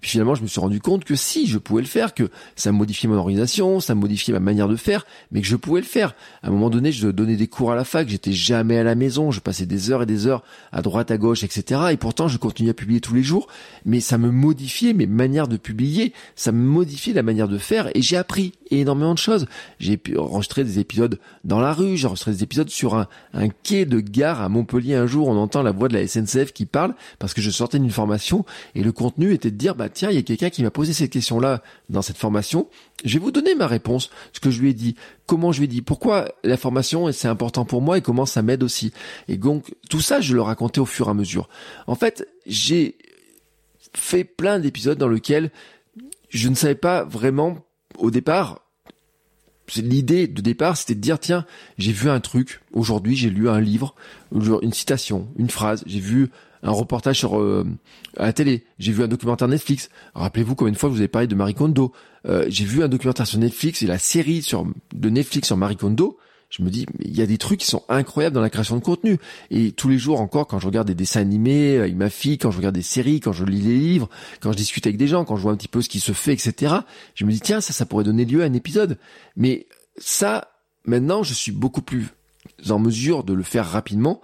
Puis 0.00 0.10
finalement, 0.10 0.34
je 0.34 0.42
me 0.42 0.46
suis 0.46 0.60
rendu 0.60 0.80
compte 0.80 1.04
que 1.04 1.14
si, 1.14 1.46
je 1.46 1.58
pouvais 1.58 1.82
le 1.82 1.88
faire, 1.88 2.14
que 2.14 2.30
ça 2.56 2.72
modifiait 2.72 3.08
mon 3.08 3.16
organisation, 3.16 3.80
ça 3.80 3.94
modifiait 3.94 4.32
ma 4.32 4.40
manière 4.40 4.68
de 4.68 4.76
faire, 4.76 5.06
mais 5.30 5.40
que 5.40 5.46
je 5.46 5.56
pouvais 5.56 5.80
le 5.80 5.86
faire. 5.86 6.14
À 6.42 6.48
un 6.48 6.50
moment 6.50 6.70
donné, 6.70 6.92
je 6.92 7.08
donnais 7.08 7.36
des 7.36 7.48
cours 7.48 7.72
à 7.72 7.74
la 7.74 7.84
fac, 7.84 8.08
j'étais 8.08 8.32
jamais 8.32 8.78
à 8.78 8.84
la 8.84 8.94
maison, 8.94 9.30
je 9.30 9.40
passais 9.40 9.66
des 9.66 9.90
heures 9.90 10.02
et 10.02 10.06
des 10.06 10.26
heures 10.26 10.42
à 10.72 10.82
droite, 10.82 11.10
à 11.10 11.18
gauche, 11.18 11.44
etc. 11.44 11.80
Et 11.92 11.96
pourtant, 11.96 12.28
je 12.28 12.38
continuais 12.38 12.70
à 12.70 12.74
publier 12.74 13.00
tous 13.00 13.14
les 13.14 13.22
jours, 13.22 13.48
mais 13.84 14.00
ça 14.00 14.18
me 14.18 14.30
modifiait 14.30 14.94
mes 14.94 15.06
manières 15.06 15.48
de 15.48 15.56
publier, 15.56 16.12
ça 16.34 16.52
me 16.52 16.62
modifiait 16.62 17.12
la 17.12 17.22
manière 17.22 17.48
de 17.48 17.58
faire, 17.58 17.90
et 17.94 18.02
j'ai 18.02 18.16
appris 18.16 18.52
énormément 18.70 19.14
de 19.14 19.18
choses. 19.18 19.46
J'ai 19.78 20.00
enregistré 20.16 20.64
des 20.64 20.78
épisodes 20.78 21.18
dans 21.44 21.60
la 21.60 21.72
rue, 21.72 21.96
j'ai 21.96 22.06
enregistré 22.06 22.32
des 22.32 22.42
épisodes 22.42 22.70
sur 22.70 22.94
un, 22.94 23.08
un 23.34 23.48
quai 23.48 23.84
de 23.84 24.00
gare 24.00 24.40
à 24.40 24.48
Montpellier. 24.48 24.94
Un 24.94 25.06
jour, 25.06 25.28
on 25.28 25.36
entend 25.36 25.62
la 25.62 25.72
voix 25.72 25.88
de 25.88 25.94
la 25.94 26.06
SNCF 26.06 26.52
qui 26.52 26.66
parle, 26.66 26.94
parce 27.18 27.34
que 27.34 27.40
je 27.42 27.50
sortais 27.50 27.78
d'une 27.78 27.90
formation, 27.90 28.44
et 28.74 28.82
le 28.82 28.92
contenu 28.92 29.32
était 29.32 29.50
de 29.50 29.56
dire, 29.56 29.74
bah 29.74 29.88
tiens, 29.90 30.10
il 30.10 30.16
y 30.16 30.18
a 30.18 30.22
quelqu'un 30.22 30.50
qui 30.50 30.62
m'a 30.62 30.70
posé 30.70 30.92
cette 30.92 31.10
question-là 31.10 31.62
dans 31.88 32.02
cette 32.02 32.16
formation. 32.16 32.68
Je 33.04 33.18
vais 33.18 33.24
vous 33.24 33.30
donner 33.30 33.54
ma 33.54 33.66
réponse, 33.66 34.10
ce 34.32 34.40
que 34.40 34.50
je 34.50 34.60
lui 34.60 34.70
ai 34.70 34.74
dit, 34.74 34.96
comment 35.26 35.52
je 35.52 35.58
lui 35.58 35.64
ai 35.64 35.68
dit, 35.68 35.82
pourquoi 35.82 36.34
la 36.44 36.56
formation 36.56 37.10
c'est 37.12 37.28
important 37.28 37.64
pour 37.64 37.82
moi 37.82 37.98
et 37.98 38.02
comment 38.02 38.26
ça 38.26 38.42
m'aide 38.42 38.62
aussi? 38.62 38.92
Et 39.28 39.36
donc 39.36 39.74
tout 39.88 40.00
ça, 40.00 40.20
je 40.20 40.34
le 40.34 40.42
racontais 40.42 40.80
au 40.80 40.86
fur 40.86 41.08
et 41.08 41.10
à 41.10 41.14
mesure. 41.14 41.48
En 41.86 41.94
fait, 41.94 42.28
j'ai 42.46 42.96
fait 43.94 44.24
plein 44.24 44.58
d'épisodes 44.58 44.98
dans 44.98 45.08
lesquels 45.08 45.50
je 46.28 46.48
ne 46.48 46.54
savais 46.54 46.74
pas 46.74 47.04
vraiment 47.04 47.58
au 47.98 48.10
départ 48.10 48.60
l'idée 49.76 50.26
de 50.26 50.40
départ, 50.40 50.76
c'était 50.76 50.94
de 50.94 51.00
dire 51.00 51.18
tiens, 51.18 51.44
j'ai 51.78 51.92
vu 51.92 52.10
un 52.10 52.20
truc 52.20 52.60
aujourd'hui, 52.72 53.16
j'ai 53.16 53.30
lu 53.30 53.48
un 53.48 53.60
livre, 53.60 53.94
une 54.32 54.72
citation, 54.72 55.28
une 55.36 55.50
phrase, 55.50 55.82
j'ai 55.86 56.00
vu 56.00 56.30
un 56.62 56.70
reportage 56.70 57.18
sur 57.18 57.40
euh, 57.40 57.66
à 58.16 58.26
la 58.26 58.32
télé, 58.32 58.64
j'ai 58.78 58.92
vu 58.92 59.02
un 59.02 59.08
documentaire 59.08 59.48
Netflix. 59.48 59.88
Rappelez-vous 60.14 60.54
combien 60.54 60.72
de 60.72 60.78
fois 60.78 60.88
vous 60.88 60.98
avez 60.98 61.08
parlé 61.08 61.26
de 61.26 61.34
Marie 61.34 61.54
Kondo. 61.54 61.92
Euh, 62.26 62.44
j'ai 62.48 62.64
vu 62.64 62.82
un 62.82 62.88
documentaire 62.88 63.26
sur 63.26 63.38
Netflix 63.38 63.82
et 63.82 63.86
la 63.86 63.98
série 63.98 64.42
sur 64.42 64.66
de 64.94 65.10
Netflix 65.10 65.46
sur 65.46 65.56
Marie 65.56 65.76
Kondo. 65.76 66.18
Je 66.50 66.62
me 66.62 66.70
dis, 66.70 66.84
il 66.98 67.16
y 67.16 67.22
a 67.22 67.26
des 67.26 67.38
trucs 67.38 67.60
qui 67.60 67.66
sont 67.66 67.84
incroyables 67.88 68.34
dans 68.34 68.40
la 68.40 68.50
création 68.50 68.76
de 68.76 68.82
contenu. 68.82 69.18
Et 69.50 69.72
tous 69.72 69.88
les 69.88 69.98
jours 69.98 70.20
encore, 70.20 70.46
quand 70.46 70.58
je 70.58 70.66
regarde 70.66 70.88
des 70.88 70.94
dessins 70.94 71.20
animés 71.20 71.78
avec 71.78 71.94
ma 71.94 72.10
fille, 72.10 72.38
quand 72.38 72.50
je 72.50 72.56
regarde 72.58 72.74
des 72.74 72.82
séries, 72.82 73.20
quand 73.20 73.32
je 73.32 73.44
lis 73.44 73.60
des 73.60 73.78
livres, 73.78 74.08
quand 74.40 74.50
je 74.52 74.56
discute 74.56 74.86
avec 74.86 74.96
des 74.96 75.06
gens, 75.06 75.24
quand 75.24 75.36
je 75.36 75.42
vois 75.42 75.52
un 75.52 75.56
petit 75.56 75.68
peu 75.68 75.80
ce 75.80 75.88
qui 75.88 76.00
se 76.00 76.12
fait, 76.12 76.32
etc. 76.32 76.74
Je 77.14 77.24
me 77.24 77.30
dis, 77.30 77.40
tiens, 77.40 77.60
ça, 77.60 77.72
ça 77.72 77.86
pourrait 77.86 78.04
donner 78.04 78.24
lieu 78.24 78.42
à 78.42 78.46
un 78.46 78.52
épisode. 78.52 78.98
Mais 79.36 79.66
ça, 79.96 80.52
maintenant, 80.84 81.22
je 81.22 81.34
suis 81.34 81.52
beaucoup 81.52 81.82
plus 81.82 82.08
en 82.68 82.78
mesure 82.78 83.22
de 83.22 83.32
le 83.32 83.44
faire 83.44 83.66
rapidement 83.66 84.20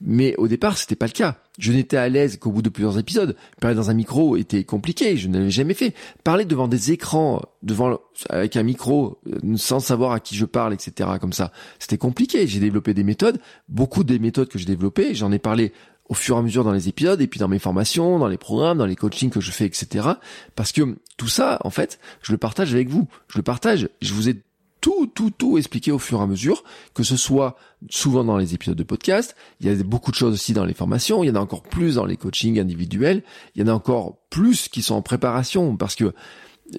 mais 0.00 0.34
au 0.36 0.48
départ, 0.48 0.76
c'était 0.76 0.96
pas 0.96 1.06
le 1.06 1.12
cas. 1.12 1.38
Je 1.58 1.72
n'étais 1.72 1.96
à 1.96 2.08
l'aise 2.08 2.36
qu'au 2.36 2.50
bout 2.50 2.62
de 2.62 2.68
plusieurs 2.68 2.98
épisodes. 2.98 3.36
Parler 3.60 3.76
dans 3.76 3.88
un 3.88 3.94
micro 3.94 4.36
était 4.36 4.64
compliqué, 4.64 5.16
je 5.16 5.28
ne 5.28 5.38
l'avais 5.38 5.50
jamais 5.50 5.74
fait. 5.74 5.94
Parler 6.24 6.44
devant 6.44 6.66
des 6.66 6.90
écrans, 6.90 7.42
devant 7.62 8.00
avec 8.28 8.56
un 8.56 8.64
micro, 8.64 9.20
euh, 9.28 9.56
sans 9.56 9.78
savoir 9.78 10.12
à 10.12 10.20
qui 10.20 10.34
je 10.34 10.46
parle, 10.46 10.74
etc. 10.74 11.10
Comme 11.20 11.32
ça, 11.32 11.52
c'était 11.78 11.98
compliqué. 11.98 12.46
J'ai 12.48 12.58
développé 12.58 12.92
des 12.92 13.04
méthodes, 13.04 13.38
beaucoup 13.68 14.02
des 14.02 14.18
méthodes 14.18 14.48
que 14.48 14.58
j'ai 14.58 14.64
développées. 14.64 15.14
J'en 15.14 15.30
ai 15.30 15.38
parlé 15.38 15.72
au 16.08 16.14
fur 16.14 16.36
et 16.36 16.38
à 16.40 16.42
mesure 16.42 16.64
dans 16.64 16.72
les 16.72 16.88
épisodes 16.88 17.20
et 17.20 17.26
puis 17.26 17.40
dans 17.40 17.48
mes 17.48 17.58
formations, 17.58 18.18
dans 18.18 18.28
les 18.28 18.36
programmes, 18.36 18.78
dans 18.78 18.86
les 18.86 18.96
coachings 18.96 19.30
que 19.30 19.40
je 19.40 19.50
fais, 19.50 19.64
etc. 19.64 20.08
Parce 20.56 20.72
que 20.72 20.96
tout 21.16 21.28
ça, 21.28 21.60
en 21.64 21.70
fait, 21.70 21.98
je 22.22 22.32
le 22.32 22.38
partage 22.38 22.74
avec 22.74 22.88
vous. 22.88 23.08
Je 23.28 23.38
le 23.38 23.42
partage. 23.42 23.88
Je 24.02 24.12
vous 24.12 24.28
ai 24.28 24.42
tout, 24.84 25.06
tout, 25.06 25.30
tout 25.30 25.56
expliqué 25.56 25.92
au 25.92 25.98
fur 25.98 26.20
et 26.20 26.22
à 26.22 26.26
mesure, 26.26 26.62
que 26.92 27.02
ce 27.02 27.16
soit 27.16 27.56
souvent 27.88 28.22
dans 28.22 28.36
les 28.36 28.52
épisodes 28.52 28.76
de 28.76 28.82
podcast, 28.82 29.34
il 29.60 29.66
y 29.66 29.70
a 29.70 29.82
beaucoup 29.82 30.10
de 30.10 30.16
choses 30.16 30.34
aussi 30.34 30.52
dans 30.52 30.66
les 30.66 30.74
formations, 30.74 31.24
il 31.24 31.28
y 31.28 31.30
en 31.30 31.36
a 31.36 31.40
encore 31.40 31.62
plus 31.62 31.94
dans 31.94 32.04
les 32.04 32.18
coachings 32.18 32.60
individuels, 32.60 33.22
il 33.54 33.62
y 33.62 33.64
en 33.64 33.68
a 33.68 33.74
encore 33.74 34.18
plus 34.28 34.68
qui 34.68 34.82
sont 34.82 34.94
en 34.94 35.00
préparation, 35.00 35.74
parce 35.78 35.94
que 35.94 36.12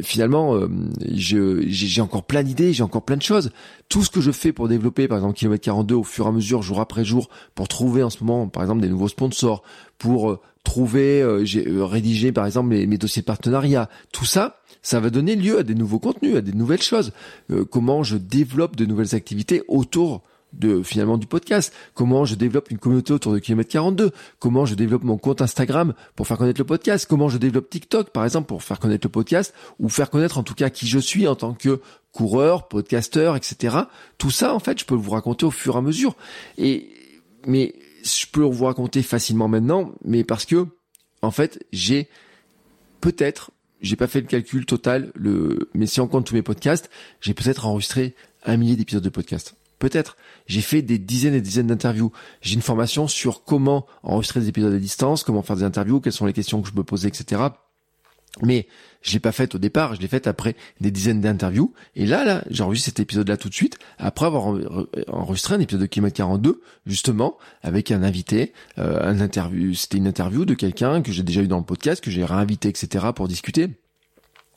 finalement, 0.04 0.54
euh, 0.54 0.70
j'ai 1.00 2.00
encore 2.00 2.26
plein 2.28 2.44
d'idées, 2.44 2.74
j'ai 2.74 2.84
encore 2.84 3.06
plein 3.06 3.18
de 3.18 3.24
choses. 3.24 3.50
Tout 3.90 4.04
ce 4.04 4.12
que 4.12 4.22
je 4.22 4.30
fais 4.30 4.52
pour 4.52 4.68
développer, 4.68 5.08
par 5.08 5.18
exemple, 5.18 5.34
Kilomètre 5.34 5.66
42 5.66 5.96
au 5.96 6.04
fur 6.04 6.28
et 6.28 6.30
à 6.30 6.32
mesure, 6.32 6.62
jour 6.62 6.82
après 6.82 7.06
jour, 7.06 7.30
pour 7.56 7.68
trouver 7.68 8.04
en 8.04 8.12
ce 8.12 8.24
moment, 8.24 8.48
par 8.48 8.62
exemple, 8.62 8.82
des 8.82 8.90
nouveaux 8.90 9.08
sponsors, 9.08 9.64
pour 9.98 10.30
euh, 10.30 10.40
trouver, 10.64 11.24
euh, 11.24 11.44
j'ai 11.44 11.66
rédigé, 11.68 12.32
par 12.32 12.46
exemple, 12.46 12.70
mes 12.70 12.98
dossiers 13.00 13.24
de 13.24 13.26
partenariat, 13.26 13.90
tout 14.12 14.26
ça, 14.26 14.60
ça 14.86 15.00
va 15.00 15.10
donner 15.10 15.36
lieu 15.36 15.58
à 15.58 15.64
des 15.64 15.74
nouveaux 15.74 15.98
contenus, 15.98 16.36
à 16.38 16.42
des 16.42 16.54
nouvelles 16.54 16.82
choses. 16.82 17.12
Euh, 17.50 17.66
comment 17.66 18.04
je 18.04 18.18
développe 18.18 18.76
de 18.76 18.86
nouvelles 18.86 19.16
activités 19.16 19.64
autour 19.68 20.22
de 20.54 20.84
finalement 20.84 21.18
du 21.18 21.26
podcast, 21.26 21.74
comment 21.96 22.24
je 22.24 22.36
développe 22.36 22.70
une 22.70 22.78
communauté 22.78 23.12
autour 23.12 23.34
de 23.34 23.40
kilomètre 23.40 23.72
42, 23.72 24.12
comment 24.40 24.66
je 24.66 24.76
développe 24.76 25.04
mon 25.04 25.18
compte 25.18 25.42
Instagram 25.42 25.96
pour 26.16 26.28
faire 26.28 26.38
connaître 26.38 26.62
le 26.62 26.66
podcast, 26.66 27.08
comment 27.10 27.28
je 27.28 27.40
développe 27.40 27.68
TikTok 27.68 28.12
par 28.12 28.24
exemple 28.24 28.48
pour 28.48 28.62
faire 28.62 28.80
connaître 28.80 29.06
le 29.08 29.12
podcast 29.12 29.56
ou 29.80 29.90
faire 29.90 30.12
connaître 30.12 30.38
en 30.38 30.44
tout 30.44 30.54
cas 30.54 30.70
qui 30.70 30.88
je 30.88 31.00
suis 31.00 31.28
en 31.28 31.36
tant 31.36 31.56
que 31.56 31.82
coureur, 32.12 32.68
podcasteur, 32.68 33.36
etc. 33.36 33.76
Tout 34.20 34.32
ça 34.32 34.54
en 34.54 34.60
fait 34.60 34.80
je 34.80 34.86
peux 34.86 34.96
vous 34.96 35.12
raconter 35.12 35.48
au 35.48 35.52
fur 35.52 35.76
et 35.76 35.80
à 35.80 35.82
mesure. 35.82 36.16
Et 36.60 36.90
mais 37.48 37.74
je 38.04 38.28
peux 38.32 38.44
vous 38.44 38.66
raconter 38.66 39.02
facilement 39.02 39.48
maintenant, 39.48 39.92
mais 40.06 40.24
parce 40.24 40.46
que 40.46 40.68
en 41.24 41.32
fait 41.32 41.66
j'ai 41.74 42.08
peut-être 43.02 43.52
j'ai 43.82 43.96
pas 43.96 44.08
fait 44.08 44.22
le 44.22 44.28
calcul 44.28 44.66
total, 44.66 45.12
mais 45.74 45.86
si 45.86 46.00
on 46.00 46.08
compte 46.08 46.26
tous 46.26 46.36
mes 46.36 46.42
podcasts, 46.42 46.90
j'ai 47.22 47.34
peut-être 47.34 47.66
enregistré 47.66 48.16
un 48.44 48.58
millier 48.58 48.76
d'épisodes 48.76 49.04
de 49.04 49.10
podcast. 49.10 49.56
Peut-être. 49.80 50.16
J'ai 50.48 50.62
fait 50.62 50.82
des 50.82 50.98
dizaines 50.98 51.34
et 51.34 51.42
dizaines 51.42 51.68
d'interviews. 51.68 52.12
J'ai 52.42 52.56
une 52.56 52.62
formation 52.62 53.08
sur 53.08 53.44
comment 53.44 53.86
enregistrer 54.04 54.40
des 54.40 54.50
épisodes 54.50 54.74
à 54.74 54.80
distance, 54.80 55.24
comment 55.24 55.42
faire 55.42 55.58
des 55.58 55.64
interviews, 55.64 56.00
quelles 56.00 56.14
sont 56.14 56.26
les 56.26 56.34
questions 56.34 56.62
que 56.62 56.70
je 56.70 56.76
me 56.76 56.84
posais, 56.84 57.10
etc. 57.10 57.42
Mais 58.42 58.68
je 59.02 59.14
l'ai 59.14 59.20
pas 59.20 59.32
faite 59.32 59.56
au 59.56 59.60
départ, 59.60 59.96
je 59.96 60.02
l'ai 60.02 60.08
faite 60.08 60.28
après 60.28 60.56
des 60.82 60.92
dizaines 60.92 61.22
d'interviews. 61.22 61.74
Et 61.96 62.06
là, 62.06 62.26
là, 62.26 62.44
j'enregistre 62.50 62.88
cet 62.88 63.00
épisode-là 63.00 63.38
tout 63.38 63.50
de 63.50 63.54
suite, 63.54 63.78
après 63.98 64.26
avoir 64.26 64.58
enregistré 65.08 65.56
un 65.56 65.60
épisode 65.60 65.82
de 65.82 65.86
Kilomètre 65.86 66.18
42, 66.18 66.62
justement, 66.86 67.38
avec 67.62 67.92
un 67.92 68.04
invité, 68.04 68.52
euh, 68.80 69.00
un 69.02 69.20
interview. 69.22 69.74
C'était 69.74 69.98
une 69.98 70.08
interview 70.08 70.44
de 70.46 70.54
quelqu'un 70.54 71.02
que 71.02 71.12
j'ai 71.12 71.24
déjà 71.24 71.42
eu 71.42 71.48
dans 71.48 71.60
le 71.60 71.64
podcast, 71.64 72.04
que 72.04 72.12
j'ai 72.12 72.26
réinvité, 72.26 72.68
etc., 72.68 73.06
pour 73.16 73.28
discuter. 73.28 73.70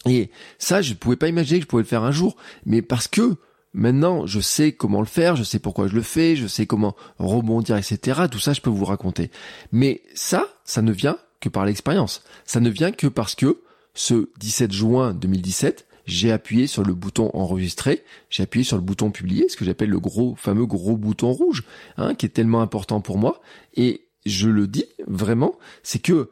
Et 0.07 0.31
ça, 0.59 0.81
je 0.81 0.91
ne 0.91 0.97
pouvais 0.97 1.17
pas 1.17 1.29
imaginer 1.29 1.59
que 1.59 1.65
je 1.65 1.69
pouvais 1.69 1.83
le 1.83 1.89
faire 1.89 2.05
un 2.05 2.13
jour, 2.13 2.37
mais 2.65 2.83
parce 2.83 3.07
que 3.07 3.37
maintenant, 3.75 4.27
je 4.27 4.41
sais 4.41 4.73
comment 4.73 5.01
le 5.01 5.07
faire, 5.07 5.37
je 5.37 5.43
sais 5.43 5.59
pourquoi 5.59 5.89
je 5.89 5.95
le 5.95 6.03
fais, 6.03 6.37
je 6.37 6.47
sais 6.47 6.67
comment 6.67 6.97
rebondir, 7.19 7.77
etc. 7.77 8.23
Tout 8.31 8.39
ça, 8.39 8.55
je 8.55 8.61
peux 8.61 8.71
vous 8.71 8.85
raconter. 8.85 9.31
Mais 9.73 10.03
ça, 10.15 10.47
ça 10.65 10.81
ne 10.81 10.93
vient 10.93 11.19
que 11.41 11.49
par 11.49 11.67
l'expérience. 11.67 12.23
Ça 12.47 12.61
ne 12.61 12.71
vient 12.71 12.93
que 12.93 13.07
parce 13.07 13.35
que 13.35 13.61
ce 13.99 14.31
17 14.39 14.71
juin 14.71 15.13
2017, 15.13 15.89
j'ai 16.07 16.31
appuyé 16.31 16.69
sur 16.69 16.85
le 16.85 16.95
bouton 16.95 17.33
enregistrer, 17.35 18.05
j'ai 18.31 18.45
appuyé 18.45 18.63
sur 18.63 18.77
le 18.77 18.83
bouton 18.83 19.11
publier, 19.11 19.49
ce 19.49 19.57
que 19.57 19.65
j'appelle 19.65 19.91
le 19.91 19.99
gros, 19.99 20.37
fameux 20.37 20.67
gros 20.67 20.97
bouton 20.97 21.33
rouge, 21.33 21.65
hein, 21.97 22.15
qui 22.15 22.25
est 22.25 22.29
tellement 22.29 22.63
important 22.63 23.01
pour 23.01 23.19
moi. 23.19 23.41
Et 23.75 24.03
je 24.25 24.49
le 24.49 24.69
dis 24.69 24.85
vraiment, 25.09 25.59
c'est 25.83 25.99
que 25.99 26.31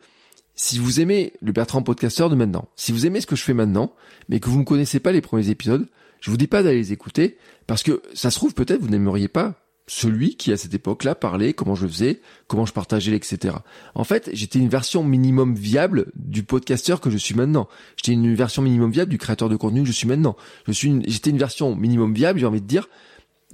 si 0.54 0.78
vous 0.78 1.00
aimez 1.00 1.32
le 1.42 1.50
Bertrand 1.50 1.82
podcasteur 1.82 2.30
de 2.30 2.36
maintenant, 2.36 2.68
si 2.76 2.92
vous 2.92 3.04
aimez 3.04 3.20
ce 3.20 3.26
que 3.26 3.34
je 3.34 3.42
fais 3.42 3.52
maintenant, 3.52 3.92
mais 4.28 4.38
que 4.38 4.48
vous 4.48 4.60
ne 4.60 4.64
connaissez 4.64 5.00
pas 5.00 5.10
les 5.10 5.20
premiers 5.20 5.50
épisodes, 5.50 5.88
je 6.20 6.30
vous 6.30 6.36
dis 6.36 6.46
pas 6.46 6.62
d'aller 6.62 6.78
les 6.78 6.92
écouter, 6.92 7.36
parce 7.66 7.82
que 7.82 8.00
ça 8.14 8.30
se 8.30 8.36
trouve 8.36 8.54
peut-être 8.54 8.80
vous 8.80 8.90
n'aimeriez 8.90 9.28
pas 9.28 9.65
celui 9.88 10.36
qui 10.36 10.52
à 10.52 10.56
cette 10.56 10.74
époque-là 10.74 11.14
parlait, 11.14 11.52
comment 11.52 11.74
je 11.74 11.86
faisais, 11.86 12.20
comment 12.48 12.66
je 12.66 12.72
partageais, 12.72 13.14
etc. 13.14 13.56
En 13.94 14.04
fait, 14.04 14.30
j'étais 14.32 14.58
une 14.58 14.68
version 14.68 15.04
minimum 15.04 15.54
viable 15.54 16.10
du 16.16 16.42
podcasteur 16.42 17.00
que 17.00 17.10
je 17.10 17.16
suis 17.16 17.34
maintenant. 17.34 17.68
J'étais 17.96 18.12
une 18.12 18.34
version 18.34 18.62
minimum 18.62 18.90
viable 18.90 19.10
du 19.10 19.18
créateur 19.18 19.48
de 19.48 19.56
contenu 19.56 19.82
que 19.82 19.86
je 19.86 19.92
suis 19.92 20.08
maintenant. 20.08 20.36
Je 20.66 20.72
suis, 20.72 21.02
j'étais 21.06 21.30
une 21.30 21.38
version 21.38 21.76
minimum 21.76 22.12
viable, 22.14 22.40
j'ai 22.40 22.46
envie 22.46 22.60
de 22.60 22.66
dire. 22.66 22.88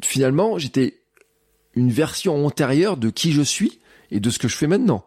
Finalement, 0.03 0.59
j'étais 0.59 1.01
une 1.75 1.91
version 1.91 2.47
antérieure 2.47 2.97
de 2.97 3.11
qui 3.11 3.33
je 3.33 3.43
suis 3.43 3.81
et 4.11 4.21
de 4.21 4.31
ce 4.31 4.39
que 4.39 4.49
je 4.49 4.57
fais 4.57 4.67
maintenant. 4.67 5.05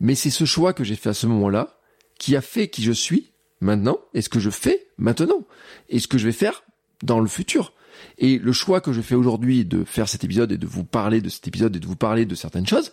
Mais 0.00 0.16
c'est 0.16 0.30
ce 0.30 0.44
choix 0.44 0.72
que 0.72 0.82
j'ai 0.82 0.96
fait 0.96 1.10
à 1.10 1.14
ce 1.14 1.26
moment-là 1.28 1.78
qui 2.18 2.34
a 2.36 2.40
fait 2.40 2.68
qui 2.68 2.82
je 2.82 2.92
suis 2.92 3.32
maintenant 3.60 3.98
et 4.12 4.22
ce 4.22 4.28
que 4.28 4.40
je 4.40 4.50
fais 4.50 4.86
maintenant 4.98 5.44
et 5.88 6.00
ce 6.00 6.08
que 6.08 6.18
je 6.18 6.26
vais 6.26 6.32
faire 6.32 6.64
dans 7.02 7.20
le 7.20 7.28
futur. 7.28 7.72
Et 8.18 8.38
le 8.38 8.52
choix 8.52 8.80
que 8.80 8.92
je 8.92 9.00
fais 9.00 9.14
aujourd'hui 9.14 9.64
de 9.64 9.84
faire 9.84 10.08
cet 10.08 10.24
épisode 10.24 10.52
et 10.52 10.58
de 10.58 10.66
vous 10.66 10.84
parler 10.84 11.20
de 11.20 11.28
cet 11.28 11.48
épisode 11.48 11.74
et 11.76 11.80
de 11.80 11.86
vous 11.86 11.96
parler 11.96 12.26
de 12.26 12.34
certaines 12.34 12.66
choses 12.66 12.92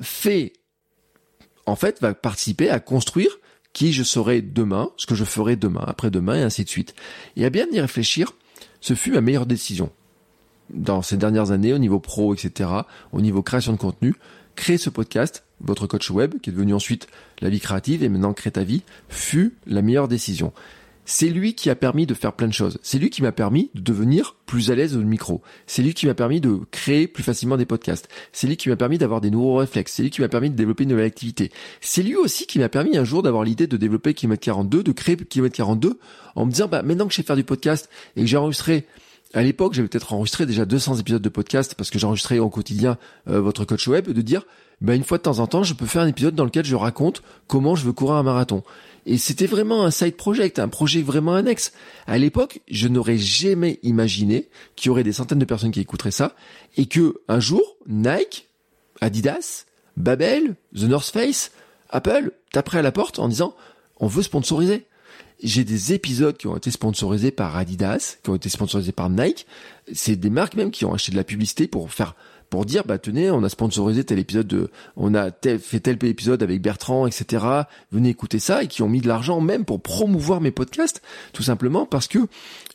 fait, 0.00 0.52
en 1.66 1.76
fait, 1.76 2.00
va 2.00 2.14
participer 2.14 2.70
à 2.70 2.80
construire 2.80 3.38
qui 3.72 3.92
je 3.92 4.02
serai 4.02 4.42
demain, 4.42 4.90
ce 4.96 5.06
que 5.06 5.14
je 5.14 5.24
ferai 5.24 5.56
demain, 5.56 5.84
après-demain 5.86 6.36
et 6.36 6.42
ainsi 6.42 6.64
de 6.64 6.68
suite. 6.68 6.94
Et 7.36 7.44
à 7.44 7.50
bien 7.50 7.66
y 7.70 7.80
réfléchir, 7.80 8.32
ce 8.80 8.94
fut 8.94 9.12
ma 9.12 9.20
meilleure 9.20 9.46
décision 9.46 9.90
dans 10.70 11.02
ces 11.02 11.16
dernières 11.16 11.50
années 11.50 11.72
au 11.72 11.78
niveau 11.78 12.00
pro, 12.00 12.34
etc., 12.34 12.70
au 13.12 13.20
niveau 13.20 13.42
création 13.42 13.72
de 13.72 13.78
contenu, 13.78 14.14
créer 14.54 14.78
ce 14.78 14.90
podcast, 14.90 15.44
votre 15.60 15.86
coach 15.86 16.10
web, 16.10 16.40
qui 16.40 16.50
est 16.50 16.52
devenu 16.52 16.74
ensuite 16.74 17.06
la 17.40 17.48
vie 17.48 17.60
créative 17.60 18.02
et 18.02 18.08
maintenant 18.08 18.34
crée 18.34 18.50
ta 18.50 18.64
vie, 18.64 18.82
fut 19.08 19.54
la 19.66 19.82
meilleure 19.82 20.08
décision. 20.08 20.52
C'est 21.10 21.30
lui 21.30 21.54
qui 21.54 21.70
a 21.70 21.74
permis 21.74 22.04
de 22.04 22.12
faire 22.12 22.34
plein 22.34 22.48
de 22.48 22.52
choses. 22.52 22.78
C'est 22.82 22.98
lui 22.98 23.08
qui 23.08 23.22
m'a 23.22 23.32
permis 23.32 23.70
de 23.74 23.80
devenir 23.80 24.36
plus 24.44 24.70
à 24.70 24.74
l'aise 24.74 24.94
au 24.94 25.00
micro. 25.00 25.40
C'est 25.66 25.80
lui 25.80 25.94
qui 25.94 26.04
m'a 26.06 26.12
permis 26.12 26.42
de 26.42 26.60
créer 26.70 27.08
plus 27.08 27.22
facilement 27.22 27.56
des 27.56 27.64
podcasts. 27.64 28.10
C'est 28.30 28.46
lui 28.46 28.58
qui 28.58 28.68
m'a 28.68 28.76
permis 28.76 28.98
d'avoir 28.98 29.22
des 29.22 29.30
nouveaux 29.30 29.54
réflexes. 29.56 29.94
C'est 29.94 30.02
lui 30.02 30.10
qui 30.10 30.20
m'a 30.20 30.28
permis 30.28 30.50
de 30.50 30.54
développer 30.54 30.82
une 30.82 30.90
nouvelle 30.90 31.06
activité. 31.06 31.50
C'est 31.80 32.02
lui 32.02 32.14
aussi 32.14 32.46
qui 32.46 32.58
m'a 32.58 32.68
permis 32.68 32.98
un 32.98 33.04
jour 33.04 33.22
d'avoir 33.22 33.42
l'idée 33.42 33.66
de 33.66 33.78
développer 33.78 34.12
Kilomètre 34.12 34.42
42, 34.42 34.82
de 34.82 34.92
créer 34.92 35.16
Kilomètre 35.16 35.56
42 35.56 35.98
en 36.36 36.44
me 36.44 36.50
disant, 36.50 36.68
bah, 36.68 36.82
maintenant 36.82 37.06
que 37.06 37.12
je 37.12 37.16
sais 37.16 37.22
faire 37.22 37.36
du 37.36 37.44
podcast 37.44 37.88
et 38.14 38.20
que 38.20 38.26
j'ai 38.26 38.36
enregistré 38.36 38.84
à 39.34 39.42
l'époque, 39.42 39.74
j'avais 39.74 39.88
peut-être 39.88 40.12
enregistré 40.14 40.46
déjà 40.46 40.64
200 40.64 40.96
épisodes 40.96 41.20
de 41.20 41.28
podcast 41.28 41.74
parce 41.76 41.90
que 41.90 41.98
j'enregistrais 41.98 42.38
au 42.38 42.48
quotidien 42.48 42.96
euh, 43.28 43.40
votre 43.40 43.64
coach 43.64 43.86
web, 43.86 44.08
de 44.08 44.22
dire, 44.22 44.46
bah, 44.80 44.94
une 44.94 45.04
fois 45.04 45.18
de 45.18 45.22
temps 45.22 45.38
en 45.38 45.46
temps, 45.46 45.62
je 45.62 45.74
peux 45.74 45.86
faire 45.86 46.02
un 46.02 46.06
épisode 46.06 46.34
dans 46.34 46.44
lequel 46.44 46.64
je 46.64 46.74
raconte 46.74 47.22
comment 47.46 47.74
je 47.74 47.84
veux 47.84 47.92
courir 47.92 48.14
un 48.14 48.22
marathon. 48.22 48.62
Et 49.04 49.18
c'était 49.18 49.46
vraiment 49.46 49.84
un 49.84 49.90
side 49.90 50.16
project, 50.16 50.58
un 50.58 50.68
projet 50.68 51.02
vraiment 51.02 51.34
annexe. 51.34 51.72
À 52.06 52.16
l'époque, 52.16 52.60
je 52.70 52.88
n'aurais 52.88 53.18
jamais 53.18 53.78
imaginé 53.82 54.48
qu'il 54.76 54.88
y 54.88 54.90
aurait 54.90 55.04
des 55.04 55.12
centaines 55.12 55.38
de 55.38 55.44
personnes 55.44 55.72
qui 55.72 55.80
écouteraient 55.80 56.10
ça 56.10 56.34
et 56.76 56.86
que 56.86 57.20
un 57.28 57.40
jour, 57.40 57.76
Nike, 57.86 58.48
Adidas, 59.00 59.66
Babel, 59.96 60.56
The 60.74 60.84
North 60.84 61.10
Face, 61.10 61.52
Apple 61.90 62.32
taperaient 62.52 62.78
à 62.78 62.82
la 62.82 62.92
porte 62.92 63.18
en 63.18 63.28
disant, 63.28 63.54
on 64.00 64.06
veut 64.06 64.22
sponsoriser 64.22 64.86
j'ai 65.42 65.64
des 65.64 65.92
épisodes 65.92 66.36
qui 66.36 66.46
ont 66.46 66.56
été 66.56 66.70
sponsorisés 66.70 67.30
par 67.30 67.56
Adidas, 67.56 68.16
qui 68.22 68.30
ont 68.30 68.34
été 68.34 68.48
sponsorisés 68.48 68.92
par 68.92 69.08
Nike. 69.10 69.46
C'est 69.92 70.16
des 70.16 70.30
marques 70.30 70.54
même 70.54 70.70
qui 70.70 70.84
ont 70.84 70.94
acheté 70.94 71.12
de 71.12 71.16
la 71.16 71.24
publicité 71.24 71.66
pour 71.66 71.92
faire 71.92 72.14
pour 72.50 72.64
dire 72.64 72.84
bah 72.86 72.96
tenez 72.96 73.30
on 73.30 73.44
a 73.44 73.50
sponsorisé 73.50 74.04
tel 74.04 74.18
épisode 74.18 74.46
de 74.46 74.70
on 74.96 75.14
a 75.14 75.30
fait 75.58 75.80
tel 75.80 75.98
épisode 76.02 76.42
avec 76.42 76.62
Bertrand 76.62 77.06
etc 77.06 77.44
venez 77.92 78.08
écouter 78.08 78.38
ça 78.38 78.62
et 78.62 78.68
qui 78.68 78.80
ont 78.80 78.88
mis 78.88 79.02
de 79.02 79.06
l'argent 79.06 79.42
même 79.42 79.66
pour 79.66 79.82
promouvoir 79.82 80.40
mes 80.40 80.50
podcasts 80.50 81.02
tout 81.34 81.42
simplement 81.42 81.84
parce 81.84 82.08
que 82.08 82.20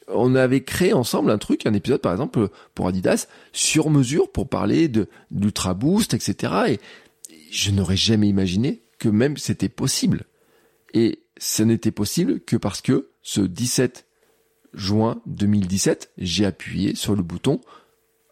on 0.10 0.36
avait 0.36 0.62
créé 0.62 0.94
ensemble 0.94 1.32
un 1.32 1.40
truc 1.40 1.66
un 1.66 1.74
épisode 1.74 2.02
par 2.02 2.12
exemple 2.12 2.50
pour 2.76 2.88
Adidas 2.88 3.26
sur 3.52 3.90
mesure 3.90 4.32
pour 4.32 4.48
parler 4.48 4.90
de 4.90 5.10
d'ultra 5.32 5.74
boost 5.74 6.14
etc 6.14 6.54
et 6.68 6.80
je 7.54 7.72
n'aurais 7.72 7.98
jamais 7.98 8.28
imaginé 8.28 8.82
que 8.98 9.10
même 9.10 9.38
c'était 9.38 9.70
possible. 9.70 10.24
Et 10.94 11.20
ce 11.44 11.62
n'était 11.62 11.92
possible 11.92 12.40
que 12.40 12.56
parce 12.56 12.80
que 12.80 13.10
ce 13.22 13.42
17 13.42 14.06
juin 14.74 15.22
2017, 15.26 16.12
j'ai 16.18 16.46
appuyé 16.46 16.96
sur 16.96 17.16
le 17.16 17.22
bouton 17.22 17.60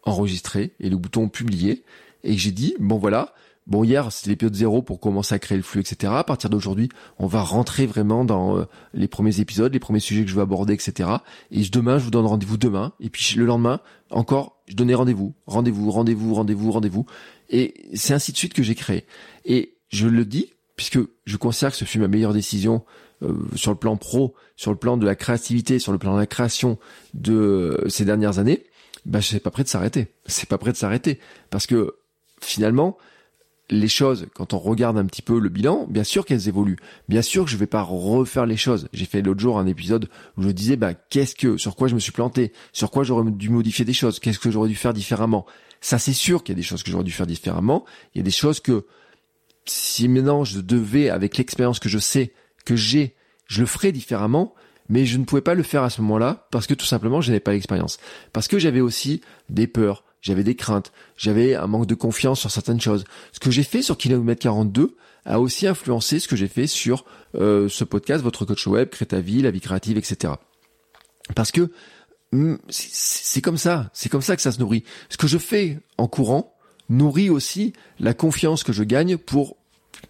enregistrer 0.04 0.72
et 0.80 0.88
le 0.88 0.96
bouton 0.96 1.28
publier 1.28 1.84
et 2.24 2.38
j'ai 2.38 2.50
dit 2.50 2.74
bon 2.80 2.96
voilà 2.96 3.34
bon 3.68 3.84
hier 3.84 4.10
c'était 4.10 4.30
l'épisode 4.30 4.54
0 4.54 4.82
pour 4.82 4.98
commencer 4.98 5.34
à 5.34 5.38
créer 5.38 5.56
le 5.56 5.62
flux 5.62 5.80
etc 5.80 6.12
à 6.16 6.24
partir 6.24 6.50
d'aujourd'hui 6.50 6.88
on 7.18 7.28
va 7.28 7.42
rentrer 7.42 7.86
vraiment 7.86 8.24
dans 8.24 8.58
euh, 8.58 8.64
les 8.94 9.06
premiers 9.06 9.38
épisodes 9.38 9.72
les 9.72 9.78
premiers 9.78 10.00
sujets 10.00 10.24
que 10.24 10.30
je 10.30 10.34
veux 10.34 10.42
aborder 10.42 10.74
etc 10.74 11.08
et 11.52 11.62
demain 11.62 11.98
je 11.98 12.04
vous 12.04 12.10
donne 12.10 12.26
rendez-vous 12.26 12.56
demain. 12.56 12.92
Et 12.98 13.10
puis 13.10 13.36
le 13.36 13.44
lendemain 13.44 13.80
encore 14.10 14.56
je 14.66 14.74
donnais 14.74 14.94
rendez-vous 14.94 15.34
rendez-vous 15.46 15.90
rendez-vous 15.90 16.34
rendez-vous 16.34 16.72
rendez-vous. 16.72 17.06
Et 17.50 17.74
c'est 17.94 18.14
ainsi 18.14 18.32
de 18.32 18.38
suite 18.38 18.54
que 18.54 18.62
j'ai 18.62 18.74
créé. 18.74 19.04
Et 19.44 19.74
je 19.90 20.08
le 20.08 20.24
dis 20.24 20.54
puisque 20.76 20.98
je 21.24 21.36
considère 21.36 21.70
que 21.70 21.76
ce 21.76 21.84
fut 21.84 21.98
ma 21.98 22.08
meilleure 22.08 22.32
décision 22.32 22.84
euh, 23.22 23.34
sur 23.54 23.70
le 23.70 23.76
plan 23.76 23.96
pro, 23.96 24.34
sur 24.56 24.70
le 24.70 24.76
plan 24.76 24.96
de 24.96 25.04
la 25.04 25.14
créativité, 25.14 25.78
sur 25.78 25.92
le 25.92 25.98
plan 25.98 26.14
de 26.14 26.18
la 26.18 26.26
création 26.26 26.78
de 27.14 27.34
euh, 27.34 27.88
ces 27.88 28.04
dernières 28.04 28.38
années, 28.38 28.64
bah 29.04 29.20
c'est 29.20 29.40
pas 29.40 29.50
prêt 29.50 29.64
de 29.64 29.68
s'arrêter. 29.68 30.08
C'est 30.26 30.48
pas 30.48 30.58
prêt 30.58 30.72
de 30.72 30.76
s'arrêter 30.76 31.18
parce 31.50 31.66
que 31.66 31.96
finalement 32.40 32.96
les 33.70 33.88
choses, 33.88 34.26
quand 34.34 34.52
on 34.52 34.58
regarde 34.58 34.98
un 34.98 35.06
petit 35.06 35.22
peu 35.22 35.38
le 35.38 35.48
bilan, 35.48 35.86
bien 35.88 36.04
sûr 36.04 36.26
qu'elles 36.26 36.48
évoluent. 36.48 36.76
Bien 37.08 37.22
sûr 37.22 37.44
que 37.44 37.50
je 37.50 37.56
vais 37.56 37.66
pas 37.66 37.82
refaire 37.82 38.44
les 38.44 38.56
choses. 38.56 38.88
J'ai 38.92 39.06
fait 39.06 39.22
l'autre 39.22 39.40
jour 39.40 39.58
un 39.58 39.66
épisode 39.66 40.08
où 40.36 40.42
je 40.42 40.50
disais, 40.50 40.76
bah, 40.76 40.94
qu'est-ce 40.94 41.34
que, 41.34 41.56
sur 41.56 41.74
quoi 41.74 41.88
je 41.88 41.94
me 41.94 42.00
suis 42.00 42.12
planté, 42.12 42.52
sur 42.72 42.90
quoi 42.90 43.02
j'aurais 43.02 43.30
dû 43.30 43.48
modifier 43.48 43.84
des 43.84 43.94
choses, 43.94 44.20
qu'est-ce 44.20 44.38
que 44.38 44.50
j'aurais 44.50 44.68
dû 44.68 44.74
faire 44.74 44.92
différemment? 44.92 45.46
Ça, 45.80 45.98
c'est 45.98 46.12
sûr 46.12 46.44
qu'il 46.44 46.52
y 46.52 46.56
a 46.56 46.60
des 46.60 46.62
choses 46.62 46.82
que 46.82 46.90
j'aurais 46.90 47.04
dû 47.04 47.12
faire 47.12 47.26
différemment. 47.26 47.84
Il 48.14 48.18
y 48.18 48.20
a 48.20 48.24
des 48.24 48.30
choses 48.30 48.60
que, 48.60 48.84
si 49.64 50.08
maintenant 50.08 50.44
je 50.44 50.60
devais, 50.60 51.10
avec 51.10 51.36
l'expérience 51.38 51.78
que 51.78 51.88
je 51.88 51.98
sais, 51.98 52.32
que 52.64 52.76
j'ai, 52.76 53.14
je 53.46 53.60
le 53.60 53.66
ferais 53.66 53.92
différemment, 53.92 54.54
mais 54.88 55.06
je 55.06 55.18
ne 55.18 55.24
pouvais 55.24 55.42
pas 55.42 55.54
le 55.54 55.62
faire 55.62 55.82
à 55.82 55.90
ce 55.90 56.00
moment-là 56.02 56.46
parce 56.50 56.66
que 56.66 56.74
tout 56.74 56.86
simplement 56.86 57.20
je 57.20 57.30
n'avais 57.30 57.40
pas 57.40 57.52
l'expérience. 57.52 57.98
Parce 58.32 58.48
que 58.48 58.58
j'avais 58.58 58.80
aussi 58.80 59.20
des 59.48 59.66
peurs, 59.66 60.04
j'avais 60.20 60.44
des 60.44 60.54
craintes, 60.54 60.92
j'avais 61.16 61.54
un 61.54 61.66
manque 61.66 61.86
de 61.86 61.94
confiance 61.94 62.40
sur 62.40 62.50
certaines 62.50 62.80
choses. 62.80 63.04
Ce 63.32 63.40
que 63.40 63.50
j'ai 63.50 63.62
fait 63.62 63.82
sur 63.82 63.96
Kilomètre 63.96 64.42
42 64.42 64.96
a 65.24 65.40
aussi 65.40 65.66
influencé 65.66 66.18
ce 66.18 66.28
que 66.28 66.36
j'ai 66.36 66.48
fait 66.48 66.66
sur 66.66 67.04
euh, 67.34 67.68
ce 67.68 67.84
podcast, 67.84 68.22
votre 68.22 68.44
coach 68.44 68.66
web, 68.66 68.88
crée 68.88 69.06
la 69.10 69.20
vie 69.50 69.60
créative, 69.60 69.96
etc. 69.96 70.34
Parce 71.34 71.52
que 71.52 71.70
hmm, 72.32 72.56
c'est 72.68 73.40
comme 73.40 73.56
ça, 73.56 73.90
c'est 73.92 74.08
comme 74.08 74.22
ça 74.22 74.36
que 74.36 74.42
ça 74.42 74.52
se 74.52 74.58
nourrit. 74.58 74.84
Ce 75.08 75.16
que 75.16 75.26
je 75.26 75.38
fais 75.38 75.80
en 75.98 76.08
courant 76.08 76.51
nourrit 76.92 77.30
aussi 77.30 77.72
la 77.98 78.14
confiance 78.14 78.64
que 78.64 78.72
je 78.72 78.84
gagne 78.84 79.16
pour 79.16 79.56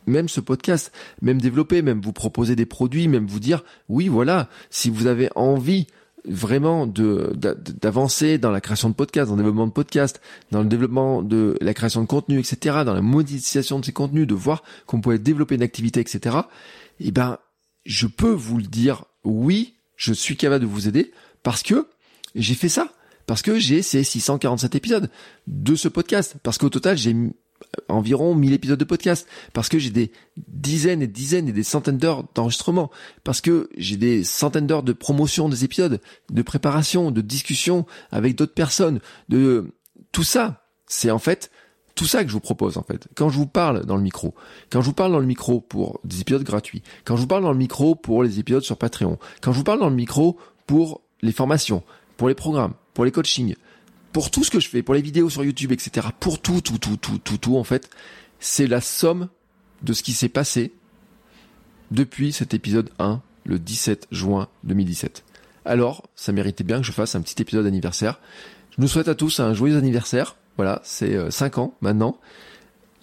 même 0.07 0.29
ce 0.29 0.41
podcast, 0.41 0.93
même 1.21 1.41
développer, 1.41 1.83
même 1.83 2.01
vous 2.01 2.12
proposer 2.12 2.57
des 2.57 2.67
produits, 2.67 3.09
même 3.09 3.27
vous 3.27 3.41
dire, 3.41 3.65
oui, 3.89 4.09
voilà, 4.09 4.49
si 4.71 4.91
vous 4.91 5.07
avez 5.07 5.29
envie 5.35 5.87
vraiment 6.25 6.87
de 6.87 7.33
d'avancer 7.35 8.39
dans 8.39 8.53
la 8.53 8.61
création 8.61 8.89
de 8.89 8.95
podcasts, 8.95 9.29
dans 9.29 9.37
le 9.37 9.43
développement 9.43 9.67
de 9.67 9.73
podcasts, 9.73 10.21
dans 10.51 10.62
le 10.62 10.69
développement 10.69 11.23
de 11.23 11.57
la 11.61 11.75
création 11.75 12.01
de 12.01 12.07
contenu, 12.07 12.39
etc., 12.39 12.83
dans 12.85 12.95
la 12.95 13.03
monétisation 13.03 13.81
de 13.81 13.85
ces 13.85 13.93
contenus, 13.93 14.27
de 14.27 14.35
voir 14.35 14.62
qu'on 14.87 15.01
pouvait 15.01 15.19
développer 15.19 15.57
une 15.57 15.62
activité, 15.62 16.01
etc. 16.01 16.37
Eh 17.01 17.11
ben, 17.11 17.39
je 17.85 18.07
peux 18.07 18.31
vous 18.31 18.59
le 18.59 18.65
dire, 18.65 19.05
oui, 19.25 19.75
je 19.97 20.12
suis 20.12 20.37
capable 20.37 20.65
de 20.65 20.71
vous 20.71 20.87
aider 20.87 21.12
parce 21.43 21.62
que 21.62 21.89
j'ai 22.35 22.55
fait 22.55 22.69
ça, 22.69 22.93
Parce 23.26 23.43
que 23.43 23.59
j'ai 23.59 23.83
ces 23.83 24.05
647 24.05 24.75
épisodes 24.75 25.11
de 25.47 25.75
ce 25.75 25.88
podcast. 25.88 26.37
Parce 26.43 26.59
qu'au 26.59 26.69
total, 26.69 26.97
j'ai 26.97 27.14
environ 27.88 28.35
1000 28.35 28.52
épisodes 28.52 28.79
de 28.79 28.85
podcast. 28.85 29.26
Parce 29.52 29.69
que 29.69 29.79
j'ai 29.79 29.91
des 29.91 30.12
dizaines 30.49 31.02
et 31.02 31.07
dizaines 31.07 31.49
et 31.49 31.52
des 31.52 31.62
centaines 31.62 31.99
d'heures 31.99 32.25
d'enregistrement. 32.35 32.91
Parce 33.25 33.41
que 33.41 33.69
j'ai 33.76 33.97
des 33.97 34.25
centaines 34.25 34.67
d'heures 34.67 34.83
de 34.83 34.93
promotion 34.93 35.49
des 35.49 35.64
épisodes, 35.64 36.00
de 36.31 36.43
préparation, 36.43 37.11
de 37.11 37.21
discussion 37.21 37.87
avec 38.11 38.37
d'autres 38.37 38.55
personnes, 38.55 39.00
de 39.29 39.73
tout 40.12 40.25
ça. 40.25 40.64
C'est 40.87 41.11
en 41.11 41.19
fait 41.19 41.50
tout 41.95 42.07
ça 42.07 42.23
que 42.23 42.29
je 42.29 42.35
vous 42.35 42.41
propose 42.41 42.79
en 42.79 42.83
fait. 42.83 43.09
Quand 43.14 43.29
je 43.29 43.37
vous 43.37 43.47
parle 43.47 43.85
dans 43.85 43.97
le 43.97 44.02
micro, 44.02 44.35
quand 44.71 44.81
je 44.81 44.87
vous 44.87 44.93
parle 44.93 45.12
dans 45.12 45.19
le 45.19 45.26
micro 45.26 45.61
pour 45.61 46.00
des 46.05 46.21
épisodes 46.21 46.43
gratuits, 46.43 46.83
quand 47.05 47.17
je 47.17 47.23
vous 47.23 47.26
parle 47.26 47.43
dans 47.43 47.52
le 47.52 47.59
micro 47.59 47.95
pour 47.95 48.23
les 48.23 48.38
épisodes 48.38 48.62
sur 48.62 48.76
Patreon, 48.76 49.19
quand 49.41 49.52
je 49.52 49.59
vous 49.59 49.64
parle 49.64 49.81
dans 49.81 49.91
le 49.91 49.97
micro 49.97 50.38
pour 50.67 51.02
les 51.23 51.33
formations, 51.33 51.83
pour 52.17 52.29
les 52.29 52.35
programmes, 52.35 52.75
pour 52.94 53.04
les 53.04 53.11
coachings, 53.11 53.54
pour 54.12 54.30
tout 54.30 54.44
ce 54.44 54.50
que 54.50 54.61
je 54.61 54.68
fais, 54.68 54.82
pour 54.82 54.94
les 54.94 55.02
vidéos 55.02 55.30
sur 55.30 55.44
YouTube, 55.44 55.72
etc. 55.72 56.08
Pour 56.20 56.40
tout, 56.40 56.61
tout, 56.61 56.78
tout, 56.78 56.96
tout, 56.96 57.18
tout, 57.18 57.38
tout, 57.38 57.56
en 57.56 57.64
fait, 57.64 57.90
c'est 58.40 58.66
la 58.66 58.80
somme 58.80 59.28
de 59.82 59.92
ce 59.92 60.02
qui 60.02 60.12
s'est 60.12 60.28
passé 60.28 60.72
depuis 61.90 62.32
cet 62.32 62.54
épisode 62.54 62.90
1, 62.99 63.20
le 63.44 63.58
17 63.58 64.08
juin 64.11 64.49
2017. 64.64 65.25
Alors, 65.64 66.08
ça 66.16 66.32
méritait 66.32 66.64
bien 66.64 66.78
que 66.78 66.87
je 66.87 66.92
fasse 66.92 67.14
un 67.14 67.20
petit 67.20 67.40
épisode 67.40 67.66
anniversaire. 67.66 68.20
Je 68.76 68.80
nous 68.80 68.88
souhaite 68.88 69.08
à 69.08 69.14
tous 69.14 69.40
un 69.40 69.54
joyeux 69.54 69.76
anniversaire. 69.76 70.37
Voilà, 70.56 70.80
c'est 70.84 71.30
5 71.30 71.56
euh, 71.56 71.61
ans 71.61 71.75
maintenant. 71.80 72.18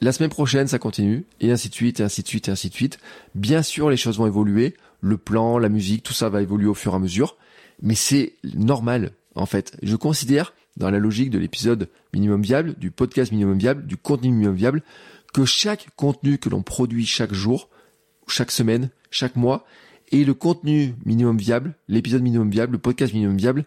La 0.01 0.11
semaine 0.11 0.29
prochaine, 0.29 0.67
ça 0.67 0.79
continue, 0.79 1.25
et 1.41 1.51
ainsi 1.51 1.69
de 1.69 1.75
suite, 1.75 1.99
et 1.99 2.03
ainsi 2.03 2.23
de 2.23 2.27
suite, 2.27 2.47
et 2.47 2.51
ainsi 2.51 2.69
de 2.69 2.73
suite. 2.73 2.99
Bien 3.35 3.61
sûr, 3.61 3.89
les 3.89 3.97
choses 3.97 4.17
vont 4.17 4.27
évoluer. 4.27 4.75
Le 5.01 5.17
plan, 5.17 5.57
la 5.57 5.69
musique, 5.69 6.03
tout 6.03 6.13
ça 6.13 6.29
va 6.29 6.41
évoluer 6.41 6.67
au 6.67 6.73
fur 6.73 6.93
et 6.93 6.95
à 6.95 6.99
mesure. 6.99 7.37
Mais 7.81 7.95
c'est 7.95 8.33
normal, 8.43 9.11
en 9.35 9.45
fait. 9.45 9.77
Je 9.81 9.95
considère, 9.95 10.53
dans 10.77 10.89
la 10.89 10.99
logique 10.99 11.29
de 11.29 11.39
l'épisode 11.39 11.89
minimum 12.13 12.41
viable, 12.41 12.75
du 12.75 12.91
podcast 12.91 13.31
minimum 13.31 13.57
viable, 13.57 13.85
du 13.85 13.97
contenu 13.97 14.31
minimum 14.31 14.55
viable, 14.55 14.83
que 15.33 15.45
chaque 15.45 15.87
contenu 15.95 16.37
que 16.37 16.49
l'on 16.49 16.63
produit 16.63 17.05
chaque 17.05 17.33
jour, 17.33 17.69
chaque 18.27 18.51
semaine, 18.51 18.89
chaque 19.11 19.35
mois, 19.35 19.65
est 20.11 20.23
le 20.23 20.33
contenu 20.33 20.95
minimum 21.05 21.37
viable, 21.37 21.75
l'épisode 21.87 22.21
minimum 22.21 22.49
viable, 22.49 22.73
le 22.73 22.79
podcast 22.79 23.13
minimum 23.13 23.37
viable, 23.37 23.65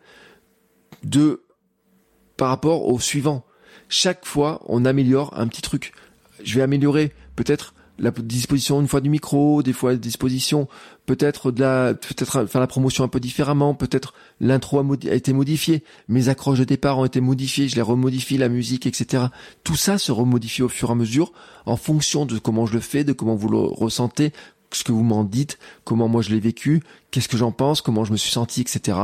de, 1.05 1.43
par 2.37 2.49
rapport 2.49 2.87
au 2.87 2.99
suivant 2.99 3.45
chaque 3.93 4.25
fois, 4.25 4.63
on 4.67 4.87
améliore 4.87 5.39
un 5.39 5.47
petit 5.47 5.61
truc. 5.61 5.93
Je 6.43 6.55
vais 6.55 6.63
améliorer 6.63 7.13
peut-être 7.37 7.75
la 7.99 8.11
disposition 8.11 8.81
une 8.81 8.89
fois 8.89 9.01
du 9.01 9.11
micro, 9.11 9.63
des 9.63 9.73
fois 9.73 9.93
la 9.93 9.99
disposition, 9.99 10.69
peut-être 11.07 11.51
de 11.51 11.61
la, 11.61 11.95
peut-être 11.95 12.47
faire 12.47 12.61
la 12.61 12.67
promotion 12.67 13.05
un 13.05 13.09
peu 13.09 13.21
différemment, 13.21 13.75
peut-être 13.75 14.15
l'intro 14.41 14.81
a, 14.81 15.15
été 15.15 15.33
modifiée, 15.33 15.85
mes 16.09 16.29
accroches 16.29 16.59
de 16.59 16.65
départ 16.65 16.99
ont 16.99 17.05
été 17.05 17.21
modifiées, 17.21 17.69
je 17.69 17.77
les 17.77 17.83
remodifie, 17.83 18.39
la 18.39 18.49
musique, 18.49 18.87
etc. 18.87 19.25
Tout 19.65 19.77
ça 19.77 19.99
se 19.99 20.13
remodifie 20.13 20.63
au 20.63 20.69
fur 20.69 20.89
et 20.89 20.93
à 20.93 20.95
mesure 20.95 21.33
en 21.67 21.77
fonction 21.77 22.27
de 22.27 22.39
comment 22.39 22.67
je 22.67 22.75
le 22.75 22.81
fais, 22.81 23.05
de 23.05 23.13
comment 23.13 23.35
vous 23.35 23.49
le 23.49 23.59
ressentez, 23.59 24.33
ce 24.73 24.85
que 24.85 24.93
vous 24.93 25.05
m'en 25.05 25.25
dites, 25.25 25.59
comment 25.85 26.09
moi 26.09 26.23
je 26.23 26.31
l'ai 26.31 26.41
vécu, 26.41 26.83
qu'est-ce 27.11 27.29
que 27.29 27.37
j'en 27.37 27.53
pense, 27.53 27.83
comment 27.83 28.05
je 28.05 28.13
me 28.13 28.17
suis 28.17 28.33
senti, 28.33 28.61
etc. 28.63 28.99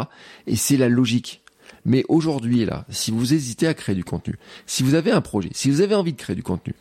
Et 0.47 0.57
c'est 0.57 0.77
la 0.77 0.89
logique. 0.89 1.43
Mais 1.85 2.05
aujourd'hui, 2.09 2.65
là, 2.65 2.85
si 2.91 3.11
vous 3.11 3.33
hésitez 3.35 3.67
à 3.67 3.75
créer 3.75 3.95
du 3.95 4.05
contenu, 4.05 4.37
si 4.67 4.83
vous 4.83 4.95
avez 4.95 5.11
un 5.11 5.21
projet, 5.21 5.51
si 5.53 5.71
vous 5.71 5.81
avez 5.81 5.95
envie 5.95 6.13
de 6.13 6.19
créer 6.19 6.37
du 6.37 6.43
contenu, 6.43 6.75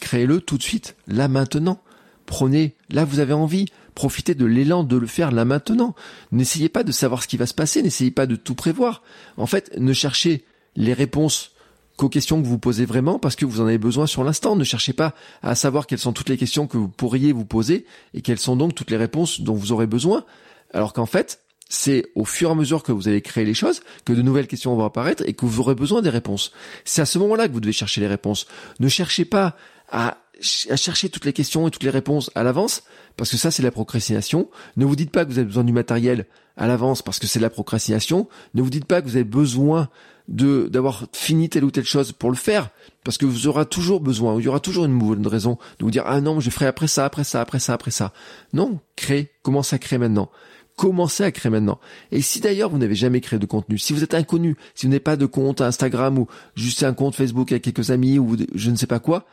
créez-le 0.00 0.40
tout 0.40 0.58
de 0.58 0.62
suite, 0.62 0.96
là 1.06 1.28
maintenant. 1.28 1.80
Prenez, 2.26 2.74
là 2.90 3.04
vous 3.04 3.20
avez 3.20 3.32
envie, 3.32 3.66
profitez 3.94 4.34
de 4.34 4.46
l'élan 4.46 4.82
de 4.84 4.96
le 4.96 5.06
faire 5.06 5.30
là 5.30 5.44
maintenant. 5.44 5.94
N'essayez 6.32 6.68
pas 6.68 6.82
de 6.82 6.92
savoir 6.92 7.22
ce 7.22 7.28
qui 7.28 7.36
va 7.36 7.46
se 7.46 7.54
passer, 7.54 7.82
n'essayez 7.82 8.10
pas 8.10 8.26
de 8.26 8.36
tout 8.36 8.54
prévoir. 8.54 9.02
En 9.36 9.46
fait, 9.46 9.78
ne 9.78 9.92
cherchez 9.92 10.44
les 10.76 10.92
réponses 10.92 11.52
qu'aux 11.96 12.08
questions 12.08 12.42
que 12.42 12.46
vous 12.46 12.58
posez 12.58 12.86
vraiment 12.86 13.18
parce 13.18 13.36
que 13.36 13.44
vous 13.44 13.60
en 13.60 13.66
avez 13.66 13.78
besoin 13.78 14.06
sur 14.06 14.24
l'instant. 14.24 14.56
Ne 14.56 14.64
cherchez 14.64 14.92
pas 14.92 15.14
à 15.42 15.54
savoir 15.54 15.86
quelles 15.86 15.98
sont 15.98 16.12
toutes 16.12 16.28
les 16.28 16.36
questions 16.36 16.66
que 16.66 16.76
vous 16.76 16.88
pourriez 16.88 17.32
vous 17.32 17.44
poser 17.44 17.86
et 18.14 18.22
quelles 18.22 18.38
sont 18.38 18.56
donc 18.56 18.74
toutes 18.74 18.90
les 18.90 18.96
réponses 18.96 19.40
dont 19.40 19.54
vous 19.54 19.72
aurez 19.72 19.86
besoin. 19.86 20.24
Alors 20.72 20.92
qu'en 20.92 21.06
fait, 21.06 21.40
c'est 21.68 22.06
au 22.14 22.24
fur 22.24 22.50
et 22.50 22.52
à 22.52 22.54
mesure 22.54 22.82
que 22.82 22.92
vous 22.92 23.08
allez 23.08 23.22
créer 23.22 23.44
les 23.44 23.54
choses 23.54 23.80
que 24.04 24.12
de 24.12 24.22
nouvelles 24.22 24.46
questions 24.46 24.74
vont 24.76 24.84
apparaître 24.84 25.24
et 25.26 25.32
que 25.32 25.46
vous 25.46 25.60
aurez 25.60 25.74
besoin 25.74 26.02
des 26.02 26.10
réponses. 26.10 26.52
C'est 26.84 27.02
à 27.02 27.06
ce 27.06 27.18
moment-là 27.18 27.48
que 27.48 27.52
vous 27.52 27.60
devez 27.60 27.72
chercher 27.72 28.00
les 28.00 28.06
réponses. 28.06 28.46
Ne 28.80 28.88
cherchez 28.88 29.24
pas 29.24 29.56
à, 29.90 30.18
chercher 30.40 31.08
toutes 31.08 31.24
les 31.24 31.32
questions 31.32 31.66
et 31.66 31.70
toutes 31.70 31.84
les 31.84 31.90
réponses 31.90 32.30
à 32.34 32.42
l'avance, 32.42 32.82
parce 33.16 33.30
que 33.30 33.36
ça 33.36 33.50
c'est 33.50 33.62
la 33.62 33.70
procrastination. 33.70 34.50
Ne 34.76 34.84
vous 34.84 34.96
dites 34.96 35.10
pas 35.10 35.24
que 35.24 35.30
vous 35.30 35.38
avez 35.38 35.46
besoin 35.46 35.64
du 35.64 35.72
matériel 35.72 36.26
à 36.56 36.66
l'avance 36.66 37.02
parce 37.02 37.18
que 37.18 37.26
c'est 37.26 37.40
la 37.40 37.50
procrastination. 37.50 38.28
Ne 38.54 38.62
vous 38.62 38.70
dites 38.70 38.84
pas 38.84 39.00
que 39.00 39.06
vous 39.06 39.16
avez 39.16 39.24
besoin 39.24 39.88
d'avoir 40.28 41.04
fini 41.12 41.50
telle 41.50 41.64
ou 41.64 41.70
telle 41.70 41.84
chose 41.84 42.12
pour 42.12 42.30
le 42.30 42.36
faire, 42.36 42.70
parce 43.04 43.18
que 43.18 43.26
vous 43.26 43.46
aurez 43.46 43.66
toujours 43.66 44.00
besoin, 44.00 44.38
il 44.38 44.44
y 44.44 44.48
aura 44.48 44.60
toujours 44.60 44.86
une 44.86 44.98
bonne 44.98 45.26
raison 45.26 45.58
de 45.78 45.84
vous 45.84 45.90
dire 45.90 46.04
ah 46.06 46.22
non 46.22 46.40
je 46.40 46.48
ferai 46.48 46.66
après 46.66 46.88
ça, 46.88 47.04
après 47.04 47.24
ça, 47.24 47.40
après 47.40 47.58
ça, 47.58 47.74
après 47.74 47.90
ça. 47.90 48.12
Non, 48.52 48.80
crée, 48.96 49.30
commencez 49.42 49.76
à 49.76 49.78
créer 49.78 49.98
maintenant 49.98 50.30
commencez 50.76 51.22
à 51.22 51.30
créer 51.30 51.50
maintenant. 51.50 51.78
Et 52.10 52.20
si 52.20 52.40
d'ailleurs 52.40 52.70
vous 52.70 52.78
n'avez 52.78 52.94
jamais 52.94 53.20
créé 53.20 53.38
de 53.38 53.46
contenu, 53.46 53.78
si 53.78 53.92
vous 53.92 54.02
êtes 54.02 54.14
inconnu, 54.14 54.56
si 54.74 54.86
vous 54.86 54.90
n'avez 54.90 55.00
pas 55.00 55.16
de 55.16 55.26
compte 55.26 55.60
Instagram 55.60 56.18
ou 56.18 56.26
juste 56.56 56.82
un 56.82 56.94
compte 56.94 57.14
Facebook 57.14 57.52
avec 57.52 57.62
quelques 57.62 57.90
amis 57.90 58.18
ou 58.18 58.36
je 58.54 58.70
ne 58.70 58.76
sais 58.76 58.86
pas 58.86 58.98
quoi, 58.98 59.26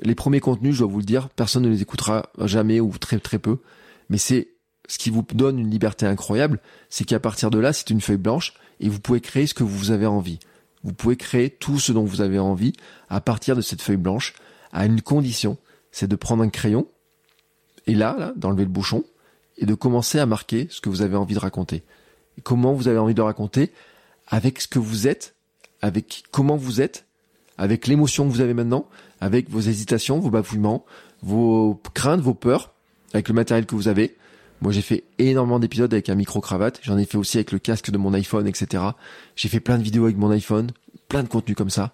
les 0.00 0.14
premiers 0.14 0.40
contenus, 0.40 0.74
je 0.74 0.80
dois 0.80 0.88
vous 0.88 0.98
le 0.98 1.04
dire, 1.04 1.28
personne 1.30 1.64
ne 1.64 1.68
les 1.68 1.82
écoutera 1.82 2.30
jamais 2.44 2.80
ou 2.80 2.90
très 2.98 3.18
très 3.18 3.38
peu. 3.38 3.58
Mais 4.08 4.18
c'est 4.18 4.48
ce 4.88 4.98
qui 4.98 5.10
vous 5.10 5.24
donne 5.34 5.58
une 5.58 5.70
liberté 5.70 6.06
incroyable, 6.06 6.60
c'est 6.88 7.04
qu'à 7.04 7.20
partir 7.20 7.50
de 7.50 7.58
là, 7.58 7.72
c'est 7.72 7.90
une 7.90 8.00
feuille 8.00 8.16
blanche 8.16 8.54
et 8.80 8.88
vous 8.88 9.00
pouvez 9.00 9.20
créer 9.20 9.46
ce 9.46 9.54
que 9.54 9.64
vous 9.64 9.90
avez 9.90 10.06
envie. 10.06 10.38
Vous 10.84 10.94
pouvez 10.94 11.16
créer 11.16 11.50
tout 11.50 11.78
ce 11.78 11.92
dont 11.92 12.04
vous 12.04 12.20
avez 12.20 12.38
envie 12.38 12.72
à 13.10 13.20
partir 13.20 13.56
de 13.56 13.60
cette 13.60 13.82
feuille 13.82 13.96
blanche, 13.96 14.34
à 14.72 14.86
une 14.86 15.02
condition, 15.02 15.58
c'est 15.90 16.08
de 16.08 16.16
prendre 16.16 16.42
un 16.42 16.48
crayon 16.48 16.86
et 17.86 17.94
là, 17.94 18.16
là, 18.18 18.32
d'enlever 18.36 18.64
le 18.64 18.70
bouchon, 18.70 19.04
et 19.58 19.66
de 19.66 19.74
commencer 19.74 20.18
à 20.18 20.26
marquer 20.26 20.66
ce 20.70 20.80
que 20.80 20.88
vous 20.88 21.02
avez 21.02 21.16
envie 21.16 21.34
de 21.34 21.40
raconter. 21.40 21.82
Comment 22.42 22.72
vous 22.72 22.88
avez 22.88 22.98
envie 22.98 23.14
de 23.14 23.20
raconter 23.20 23.72
avec 24.26 24.60
ce 24.60 24.68
que 24.68 24.78
vous 24.78 25.08
êtes, 25.08 25.34
avec 25.82 26.24
comment 26.30 26.56
vous 26.56 26.80
êtes, 26.80 27.06
avec 27.56 27.86
l'émotion 27.86 28.26
que 28.26 28.32
vous 28.32 28.40
avez 28.40 28.54
maintenant, 28.54 28.88
avec 29.20 29.50
vos 29.50 29.60
hésitations, 29.60 30.20
vos 30.20 30.30
bafouillements, 30.30 30.84
vos 31.22 31.80
craintes, 31.94 32.20
vos 32.20 32.34
peurs, 32.34 32.72
avec 33.12 33.28
le 33.28 33.34
matériel 33.34 33.66
que 33.66 33.74
vous 33.74 33.88
avez. 33.88 34.16
Moi, 34.60 34.72
j'ai 34.72 34.82
fait 34.82 35.04
énormément 35.18 35.58
d'épisodes 35.58 35.92
avec 35.92 36.08
un 36.08 36.14
micro-cravate. 36.14 36.80
J'en 36.82 36.98
ai 36.98 37.04
fait 37.04 37.18
aussi 37.18 37.38
avec 37.38 37.52
le 37.52 37.58
casque 37.58 37.90
de 37.90 37.98
mon 37.98 38.12
iPhone, 38.14 38.46
etc. 38.46 38.82
J'ai 39.36 39.48
fait 39.48 39.60
plein 39.60 39.78
de 39.78 39.82
vidéos 39.82 40.04
avec 40.04 40.16
mon 40.16 40.30
iPhone, 40.30 40.70
plein 41.08 41.22
de 41.22 41.28
contenu 41.28 41.54
comme 41.54 41.70
ça. 41.70 41.92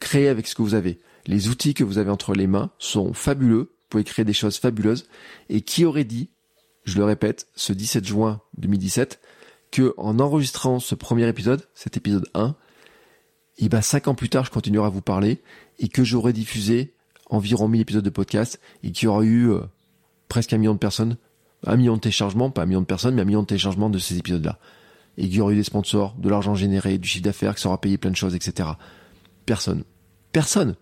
Créez 0.00 0.28
avec 0.28 0.46
ce 0.46 0.54
que 0.54 0.62
vous 0.62 0.74
avez. 0.74 1.00
Les 1.26 1.48
outils 1.48 1.74
que 1.74 1.84
vous 1.84 1.98
avez 1.98 2.10
entre 2.10 2.34
les 2.34 2.46
mains 2.46 2.70
sont 2.78 3.14
fabuleux. 3.14 3.70
Vous 3.70 3.88
pouvez 3.90 4.04
créer 4.04 4.24
des 4.24 4.32
choses 4.32 4.58
fabuleuses. 4.58 5.06
Et 5.48 5.60
qui 5.60 5.84
aurait 5.84 6.04
dit 6.04 6.30
je 6.84 6.98
le 6.98 7.04
répète, 7.04 7.48
ce 7.54 7.72
17 7.72 8.04
juin 8.04 8.40
2017, 8.58 9.20
que 9.70 9.94
en 9.96 10.18
enregistrant 10.20 10.78
ce 10.78 10.94
premier 10.94 11.26
épisode, 11.28 11.66
cet 11.74 11.96
épisode 11.96 12.28
1, 12.34 12.54
et 13.58 13.68
ben 13.68 13.80
cinq 13.80 14.08
ans 14.08 14.14
plus 14.14 14.28
tard, 14.28 14.44
je 14.44 14.50
continuerai 14.50 14.86
à 14.86 14.90
vous 14.90 15.00
parler 15.00 15.42
et 15.78 15.88
que 15.88 16.04
j'aurai 16.04 16.32
diffusé 16.32 16.94
environ 17.30 17.68
1000 17.68 17.80
épisodes 17.80 18.04
de 18.04 18.10
podcast 18.10 18.60
et 18.82 18.90
qu'il 18.90 19.06
y 19.06 19.08
aura 19.08 19.22
eu 19.22 19.50
euh, 19.50 19.60
presque 20.28 20.52
un 20.52 20.58
million 20.58 20.74
de 20.74 20.78
personnes, 20.78 21.16
un 21.66 21.76
million 21.76 21.94
de 21.94 22.00
téléchargements, 22.00 22.50
pas 22.50 22.62
un 22.62 22.66
million 22.66 22.80
de 22.80 22.86
personnes, 22.86 23.14
mais 23.14 23.22
un 23.22 23.26
million 23.26 23.42
de 23.42 23.46
téléchargements 23.46 23.90
de 23.90 23.98
ces 23.98 24.18
épisodes-là. 24.18 24.58
Et 25.16 25.28
qu'il 25.28 25.36
y 25.36 25.40
aura 25.40 25.52
eu 25.52 25.56
des 25.56 25.64
sponsors, 25.64 26.14
de 26.18 26.28
l'argent 26.28 26.54
généré, 26.54 26.98
du 26.98 27.08
chiffre 27.08 27.24
d'affaires, 27.24 27.56
ça 27.58 27.68
aura 27.68 27.80
payé 27.80 27.98
plein 27.98 28.10
de 28.10 28.16
choses, 28.16 28.34
etc. 28.34 28.68
Personne. 29.46 29.84
Personne. 30.32 30.74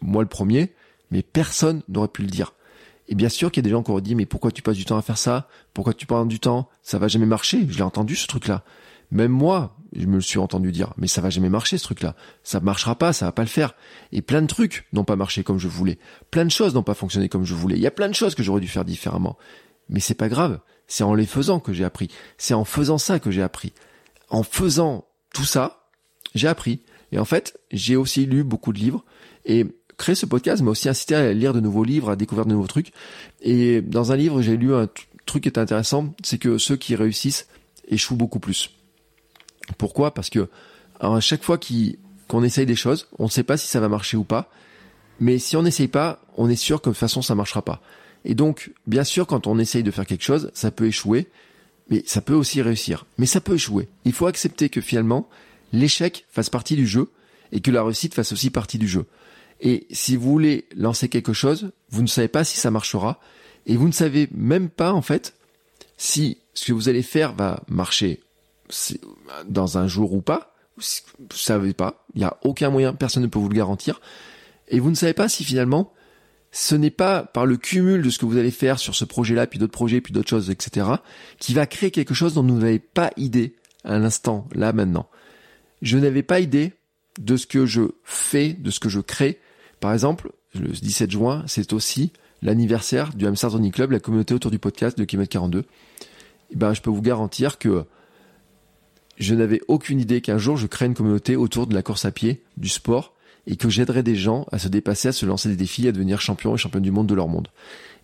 Moi 0.00 0.22
le 0.22 0.28
premier, 0.28 0.72
mais 1.10 1.22
personne 1.22 1.82
n'aurait 1.88 2.08
pu 2.08 2.22
le 2.22 2.28
dire. 2.28 2.54
Et 3.08 3.14
bien 3.14 3.28
sûr 3.28 3.50
qu'il 3.50 3.62
y 3.62 3.64
a 3.64 3.68
des 3.68 3.70
gens 3.70 3.82
qui 3.82 3.90
auraient 3.90 4.02
dit, 4.02 4.14
mais 4.14 4.26
pourquoi 4.26 4.50
tu 4.50 4.62
passes 4.62 4.76
du 4.76 4.84
temps 4.84 4.98
à 4.98 5.02
faire 5.02 5.18
ça? 5.18 5.48
Pourquoi 5.74 5.94
tu 5.94 6.06
prends 6.06 6.26
du 6.26 6.40
temps? 6.40 6.68
Ça 6.82 6.98
va 6.98 7.08
jamais 7.08 7.26
marcher. 7.26 7.66
Je 7.68 7.76
l'ai 7.76 7.82
entendu 7.82 8.16
ce 8.16 8.26
truc-là. 8.26 8.64
Même 9.10 9.30
moi, 9.30 9.76
je 9.94 10.06
me 10.06 10.16
le 10.16 10.20
suis 10.20 10.38
entendu 10.38 10.72
dire, 10.72 10.92
mais 10.96 11.06
ça 11.06 11.20
va 11.20 11.30
jamais 11.30 11.48
marcher 11.48 11.78
ce 11.78 11.84
truc-là. 11.84 12.16
Ça 12.42 12.60
marchera 12.60 12.96
pas, 12.96 13.12
ça 13.12 13.26
va 13.26 13.32
pas 13.32 13.42
le 13.42 13.48
faire. 13.48 13.74
Et 14.12 14.22
plein 14.22 14.42
de 14.42 14.46
trucs 14.46 14.86
n'ont 14.92 15.04
pas 15.04 15.16
marché 15.16 15.44
comme 15.44 15.58
je 15.58 15.68
voulais. 15.68 15.98
Plein 16.30 16.44
de 16.44 16.50
choses 16.50 16.74
n'ont 16.74 16.82
pas 16.82 16.94
fonctionné 16.94 17.28
comme 17.28 17.44
je 17.44 17.54
voulais. 17.54 17.76
Il 17.76 17.82
y 17.82 17.86
a 17.86 17.92
plein 17.92 18.08
de 18.08 18.14
choses 18.14 18.34
que 18.34 18.42
j'aurais 18.42 18.60
dû 18.60 18.68
faire 18.68 18.84
différemment. 18.84 19.36
Mais 19.88 20.00
c'est 20.00 20.14
pas 20.14 20.28
grave. 20.28 20.60
C'est 20.88 21.04
en 21.04 21.14
les 21.14 21.26
faisant 21.26 21.60
que 21.60 21.72
j'ai 21.72 21.84
appris. 21.84 22.08
C'est 22.38 22.54
en 22.54 22.64
faisant 22.64 22.98
ça 22.98 23.20
que 23.20 23.30
j'ai 23.30 23.42
appris. 23.42 23.72
En 24.28 24.42
faisant 24.42 25.06
tout 25.32 25.44
ça, 25.44 25.88
j'ai 26.34 26.48
appris. 26.48 26.82
Et 27.12 27.18
en 27.18 27.24
fait, 27.24 27.58
j'ai 27.70 27.94
aussi 27.94 28.26
lu 28.26 28.42
beaucoup 28.42 28.72
de 28.72 28.78
livres. 28.78 29.04
Et 29.44 29.66
créer 29.96 30.14
ce 30.14 30.26
podcast 30.26 30.62
m'a 30.62 30.70
aussi 30.70 30.88
incité 30.88 31.14
à 31.14 31.32
lire 31.32 31.52
de 31.52 31.60
nouveaux 31.60 31.84
livres, 31.84 32.10
à 32.10 32.16
découvrir 32.16 32.46
de 32.46 32.52
nouveaux 32.52 32.66
trucs. 32.66 32.92
Et 33.40 33.80
dans 33.80 34.12
un 34.12 34.16
livre, 34.16 34.42
j'ai 34.42 34.56
lu 34.56 34.74
un 34.74 34.88
truc 35.24 35.42
qui 35.44 35.48
est 35.48 35.58
intéressant, 35.58 36.14
c'est 36.22 36.38
que 36.38 36.58
ceux 36.58 36.76
qui 36.76 36.94
réussissent 36.94 37.48
échouent 37.88 38.16
beaucoup 38.16 38.38
plus. 38.38 38.70
Pourquoi? 39.78 40.14
Parce 40.14 40.30
que 40.30 40.48
à 41.00 41.20
chaque 41.20 41.42
fois 41.42 41.58
qu'on 42.28 42.42
essaye 42.42 42.66
des 42.66 42.76
choses, 42.76 43.08
on 43.18 43.24
ne 43.24 43.30
sait 43.30 43.42
pas 43.42 43.56
si 43.56 43.68
ça 43.68 43.80
va 43.80 43.88
marcher 43.88 44.16
ou 44.16 44.24
pas. 44.24 44.50
Mais 45.18 45.38
si 45.38 45.56
on 45.56 45.62
n'essaye 45.62 45.88
pas, 45.88 46.20
on 46.36 46.48
est 46.48 46.56
sûr 46.56 46.80
que 46.80 46.90
de 46.90 46.94
toute 46.94 47.00
façon 47.00 47.22
ça 47.22 47.34
marchera 47.34 47.62
pas. 47.62 47.80
Et 48.24 48.34
donc, 48.34 48.72
bien 48.86 49.04
sûr, 49.04 49.26
quand 49.26 49.46
on 49.46 49.58
essaye 49.58 49.82
de 49.82 49.90
faire 49.90 50.06
quelque 50.06 50.24
chose, 50.24 50.50
ça 50.52 50.70
peut 50.70 50.86
échouer, 50.86 51.28
mais 51.88 52.02
ça 52.06 52.20
peut 52.20 52.34
aussi 52.34 52.60
réussir. 52.60 53.06
Mais 53.18 53.26
ça 53.26 53.40
peut 53.40 53.54
échouer. 53.54 53.88
Il 54.04 54.12
faut 54.12 54.26
accepter 54.26 54.68
que 54.68 54.80
finalement, 54.80 55.28
l'échec 55.72 56.26
fasse 56.30 56.50
partie 56.50 56.76
du 56.76 56.86
jeu 56.86 57.10
et 57.52 57.60
que 57.60 57.70
la 57.70 57.82
réussite 57.82 58.14
fasse 58.14 58.32
aussi 58.32 58.50
partie 58.50 58.78
du 58.78 58.88
jeu. 58.88 59.06
Et 59.60 59.86
si 59.90 60.16
vous 60.16 60.30
voulez 60.30 60.66
lancer 60.74 61.08
quelque 61.08 61.32
chose, 61.32 61.72
vous 61.90 62.02
ne 62.02 62.06
savez 62.06 62.28
pas 62.28 62.44
si 62.44 62.58
ça 62.58 62.70
marchera 62.70 63.20
et 63.66 63.76
vous 63.76 63.86
ne 63.86 63.92
savez 63.92 64.28
même 64.32 64.68
pas 64.68 64.92
en 64.92 65.02
fait 65.02 65.34
si 65.96 66.38
ce 66.54 66.66
que 66.66 66.72
vous 66.72 66.88
allez 66.88 67.02
faire 67.02 67.32
va 67.34 67.62
marcher 67.68 68.20
dans 69.46 69.78
un 69.78 69.86
jour 69.86 70.12
ou 70.12 70.20
pas. 70.20 70.54
Vous 70.76 70.84
ne 71.20 71.34
savez 71.34 71.72
pas. 71.72 72.04
Il 72.14 72.18
n'y 72.18 72.24
a 72.24 72.36
aucun 72.42 72.70
moyen, 72.70 72.92
personne 72.92 73.22
ne 73.22 73.28
peut 73.28 73.38
vous 73.38 73.48
le 73.48 73.56
garantir. 73.56 74.00
Et 74.68 74.78
vous 74.78 74.90
ne 74.90 74.94
savez 74.94 75.14
pas 75.14 75.28
si 75.28 75.44
finalement 75.44 75.92
ce 76.52 76.74
n'est 76.74 76.90
pas 76.90 77.22
par 77.22 77.44
le 77.44 77.56
cumul 77.56 78.02
de 78.02 78.10
ce 78.10 78.18
que 78.18 78.24
vous 78.24 78.38
allez 78.38 78.50
faire 78.50 78.78
sur 78.78 78.94
ce 78.94 79.04
projet-là, 79.04 79.46
puis 79.46 79.58
d'autres 79.58 79.72
projets, 79.72 80.00
puis 80.00 80.12
d'autres 80.12 80.30
choses, 80.30 80.48
etc., 80.48 80.86
qui 81.38 81.52
va 81.52 81.66
créer 81.66 81.90
quelque 81.90 82.14
chose 82.14 82.32
dont 82.34 82.42
vous 82.42 82.58
n'avez 82.58 82.78
pas 82.78 83.10
idée 83.16 83.56
à 83.84 83.98
l'instant, 83.98 84.48
là, 84.54 84.72
maintenant. 84.72 85.06
Je 85.82 85.98
n'avais 85.98 86.22
pas 86.22 86.40
idée 86.40 86.72
de 87.18 87.36
ce 87.36 87.46
que 87.46 87.66
je 87.66 87.82
fais, 88.04 88.54
de 88.54 88.70
ce 88.70 88.80
que 88.80 88.88
je 88.88 89.00
crée. 89.00 89.38
Par 89.80 89.92
exemple, 89.92 90.32
le 90.54 90.68
17 90.68 91.10
juin, 91.10 91.44
c'est 91.46 91.72
aussi 91.72 92.12
l'anniversaire 92.42 93.14
du 93.14 93.26
Hamster 93.26 93.52
Running 93.52 93.72
Club, 93.72 93.92
la 93.92 94.00
communauté 94.00 94.34
autour 94.34 94.50
du 94.50 94.58
podcast 94.58 94.98
de 94.98 95.04
Km 95.04 95.28
42. 95.28 95.64
Et 96.50 96.56
ben, 96.56 96.74
je 96.74 96.80
peux 96.80 96.90
vous 96.90 97.02
garantir 97.02 97.58
que 97.58 97.84
je 99.18 99.34
n'avais 99.34 99.60
aucune 99.68 100.00
idée 100.00 100.20
qu'un 100.20 100.38
jour 100.38 100.56
je 100.56 100.66
crée 100.66 100.86
une 100.86 100.94
communauté 100.94 101.36
autour 101.36 101.66
de 101.66 101.74
la 101.74 101.82
course 101.82 102.04
à 102.04 102.10
pied, 102.10 102.42
du 102.56 102.68
sport, 102.68 103.14
et 103.46 103.56
que 103.56 103.68
j'aiderais 103.68 104.02
des 104.02 104.16
gens 104.16 104.46
à 104.50 104.58
se 104.58 104.68
dépasser, 104.68 105.08
à 105.08 105.12
se 105.12 105.24
lancer 105.24 105.48
des 105.48 105.56
défis, 105.56 105.86
à 105.88 105.92
devenir 105.92 106.20
champion 106.20 106.54
et 106.54 106.58
championne 106.58 106.82
du 106.82 106.90
monde 106.90 107.06
de 107.06 107.14
leur 107.14 107.28
monde. 107.28 107.48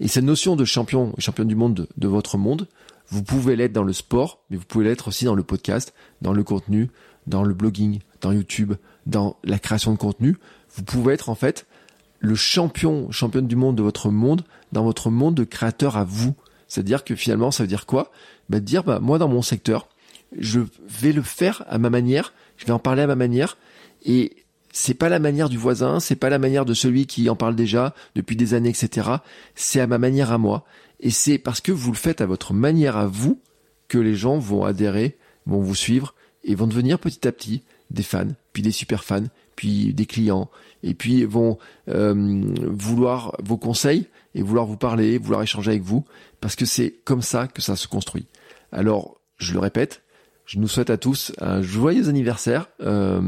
Et 0.01 0.09
cette 0.09 0.25
notion 0.25 0.57
de 0.57 0.65
champion 0.65 1.13
et 1.19 1.21
championne 1.21 1.49
du 1.49 1.57
monde 1.57 1.89
de, 1.97 2.09
votre 2.09 2.39
monde, 2.39 2.69
vous 3.09 3.23
pouvez 3.23 3.57
l'être 3.57 3.73
dans 3.73 3.83
le 3.83 3.93
sport, 3.93 4.45
mais 4.51 4.57
vous 4.57 4.65
pouvez 4.65 4.85
l'être 4.85 5.09
aussi 5.09 5.25
dans 5.25 5.35
le 5.35 5.43
podcast, 5.43 5.95
dans 6.23 6.33
le 6.33 6.45
contenu, 6.45 6.91
dans 7.27 7.43
le 7.43 7.55
blogging, 7.55 8.01
dans 8.21 8.33
YouTube, 8.33 8.75
dans 9.07 9.37
la 9.43 9.59
création 9.59 9.93
de 9.93 9.99
contenu. 9.99 10.37
Vous 10.75 10.83
pouvez 10.83 11.15
être 11.15 11.29
en 11.29 11.35
fait 11.35 11.67
le 12.21 12.35
champion, 12.35 13.11
championne 13.11 13.49
du 13.49 13.57
monde 13.57 13.77
de 13.77 13.83
votre 13.83 14.11
monde, 14.11 14.45
dans 14.71 14.85
votre 14.85 15.11
monde 15.11 15.35
de 15.35 15.45
créateur 15.45 15.97
à 15.97 16.05
vous. 16.05 16.35
C'est-à-dire 16.69 17.05
que 17.05 17.17
finalement, 17.17 17.51
ça 17.51 17.65
veut 17.65 17.69
dire 17.69 17.85
quoi? 17.85 18.13
Bah, 18.49 18.61
Dire, 18.61 18.85
bah, 18.85 19.01
moi 19.01 19.19
dans 19.19 19.29
mon 19.29 19.43
secteur, 19.43 19.89
je 20.39 20.61
vais 20.89 21.13
le 21.13 21.23
faire 21.23 21.65
à 21.69 21.79
ma 21.79 21.91
manière, 21.91 22.33
je 22.57 22.65
vais 22.65 22.73
en 22.73 22.79
parler 22.79 23.03
à 23.03 23.07
ma 23.07 23.17
manière, 23.17 23.59
et 24.05 24.45
c'est 24.73 24.95
pas 24.95 25.11
la 25.11 25.19
manière 25.19 25.51
du 25.51 25.59
voisin, 25.59 26.01
c'est 26.01 26.17
pas 26.17 26.31
la 26.31 26.39
manière 26.39 26.65
de 26.65 26.75
celui 26.75 27.07
qui 27.07 27.29
en 27.29 27.37
parle 27.37 27.55
déjà 27.55 27.95
depuis 28.15 28.37
des 28.37 28.55
années, 28.55 28.71
etc. 28.71 29.11
C'est 29.55 29.81
à 29.81 29.87
ma 29.87 29.99
manière 29.99 30.33
à 30.33 30.39
moi. 30.39 30.65
Et 31.01 31.11
c'est 31.11 31.39
parce 31.39 31.61
que 31.61 31.73
vous 31.73 31.91
le 31.91 31.97
faites 31.97 32.21
à 32.21 32.27
votre 32.27 32.55
manière 32.55 32.97
à 32.97 33.07
vous 33.07 33.41
que 33.89 33.99
les 33.99 34.15
gens 34.15 34.39
vont 34.39 34.65
adhérer, 34.65 35.19
vont 35.45 35.61
vous 35.61 35.75
suivre 35.75 36.15
et 36.45 36.55
vont 36.55 36.67
devenir 36.67 36.99
petit 36.99 37.29
à 37.29 37.33
petit 37.33 37.63
des 37.93 38.03
fans, 38.03 38.29
puis 38.53 38.63
des 38.63 38.73
super 38.73 39.05
fans, 39.05 39.25
puis 39.57 39.95
des 39.95 40.07
clients, 40.07 40.51
et 40.83 40.95
puis 40.95 41.25
vont 41.25 41.59
euh, 41.89 42.43
vouloir 42.63 43.37
vos 43.43 43.57
conseils 43.57 44.07
et 44.35 44.43
vouloir 44.43 44.67
vous 44.67 44.77
parler, 44.77 45.19
vouloir 45.19 45.43
échanger 45.43 45.73
avec 45.73 45.83
vous, 45.83 46.05
parce 46.41 46.57
que 46.57 46.65
c'est 46.65 46.95
comme 47.05 47.23
ça 47.23 47.47
que 47.47 47.63
ça 47.63 47.77
se 47.77 47.87
construit. 47.87 48.27
Alors, 48.73 49.21
je 49.39 49.53
le 49.53 49.59
répète, 49.59 50.03
je 50.47 50.59
nous 50.59 50.69
souhaite 50.69 50.91
à 50.91 50.97
tous 50.97 51.33
un 51.41 51.63
joyeux 51.63 52.09
anniversaire 52.09 52.69
euh, 52.83 53.21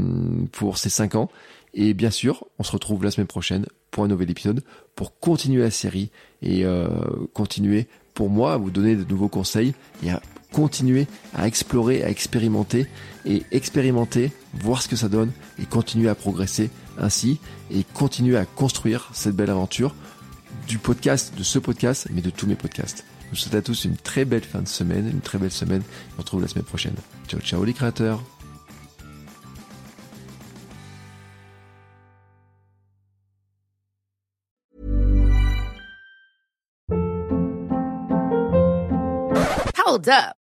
pour 0.52 0.78
ces 0.78 0.88
5 0.88 1.14
ans. 1.14 1.30
Et 1.74 1.94
bien 1.94 2.10
sûr, 2.10 2.44
on 2.58 2.62
se 2.62 2.72
retrouve 2.72 3.02
la 3.04 3.10
semaine 3.10 3.26
prochaine 3.26 3.66
pour 3.90 4.04
un 4.04 4.08
nouvel 4.08 4.30
épisode, 4.30 4.62
pour 4.94 5.18
continuer 5.18 5.62
la 5.62 5.70
série 5.70 6.10
et 6.42 6.64
euh, 6.64 6.88
continuer 7.32 7.86
pour 8.14 8.30
moi 8.30 8.54
à 8.54 8.56
vous 8.56 8.70
donner 8.70 8.94
de 8.96 9.04
nouveaux 9.04 9.28
conseils 9.28 9.74
et 10.04 10.10
à 10.10 10.20
continuer 10.54 11.08
à 11.34 11.48
explorer, 11.48 12.04
à 12.04 12.08
expérimenter 12.08 12.86
et 13.26 13.42
expérimenter, 13.50 14.30
voir 14.54 14.80
ce 14.82 14.88
que 14.88 14.94
ça 14.94 15.08
donne 15.08 15.32
et 15.58 15.66
continuer 15.66 16.08
à 16.08 16.14
progresser 16.14 16.70
ainsi 16.96 17.40
et 17.72 17.82
continuer 17.92 18.36
à 18.36 18.44
construire 18.44 19.10
cette 19.12 19.34
belle 19.34 19.50
aventure 19.50 19.96
du 20.68 20.78
podcast, 20.78 21.34
de 21.36 21.42
ce 21.42 21.58
podcast, 21.58 22.06
mais 22.12 22.22
de 22.22 22.30
tous 22.30 22.46
mes 22.46 22.54
podcasts. 22.54 23.04
Je 23.24 23.30
vous 23.30 23.36
souhaite 23.36 23.56
à 23.56 23.62
tous 23.62 23.84
une 23.84 23.96
très 23.96 24.24
belle 24.24 24.44
fin 24.44 24.62
de 24.62 24.68
semaine, 24.68 25.10
une 25.12 25.20
très 25.20 25.38
belle 25.38 25.50
semaine. 25.50 25.82
On 26.12 26.12
se 26.12 26.18
retrouve 26.18 26.42
la 26.42 26.48
semaine 26.48 26.64
prochaine. 26.64 26.94
Ciao, 27.26 27.40
ciao 27.40 27.64
les 27.64 27.72
créateurs. 27.72 28.22
Hold 39.94 40.08
up. 40.08 40.43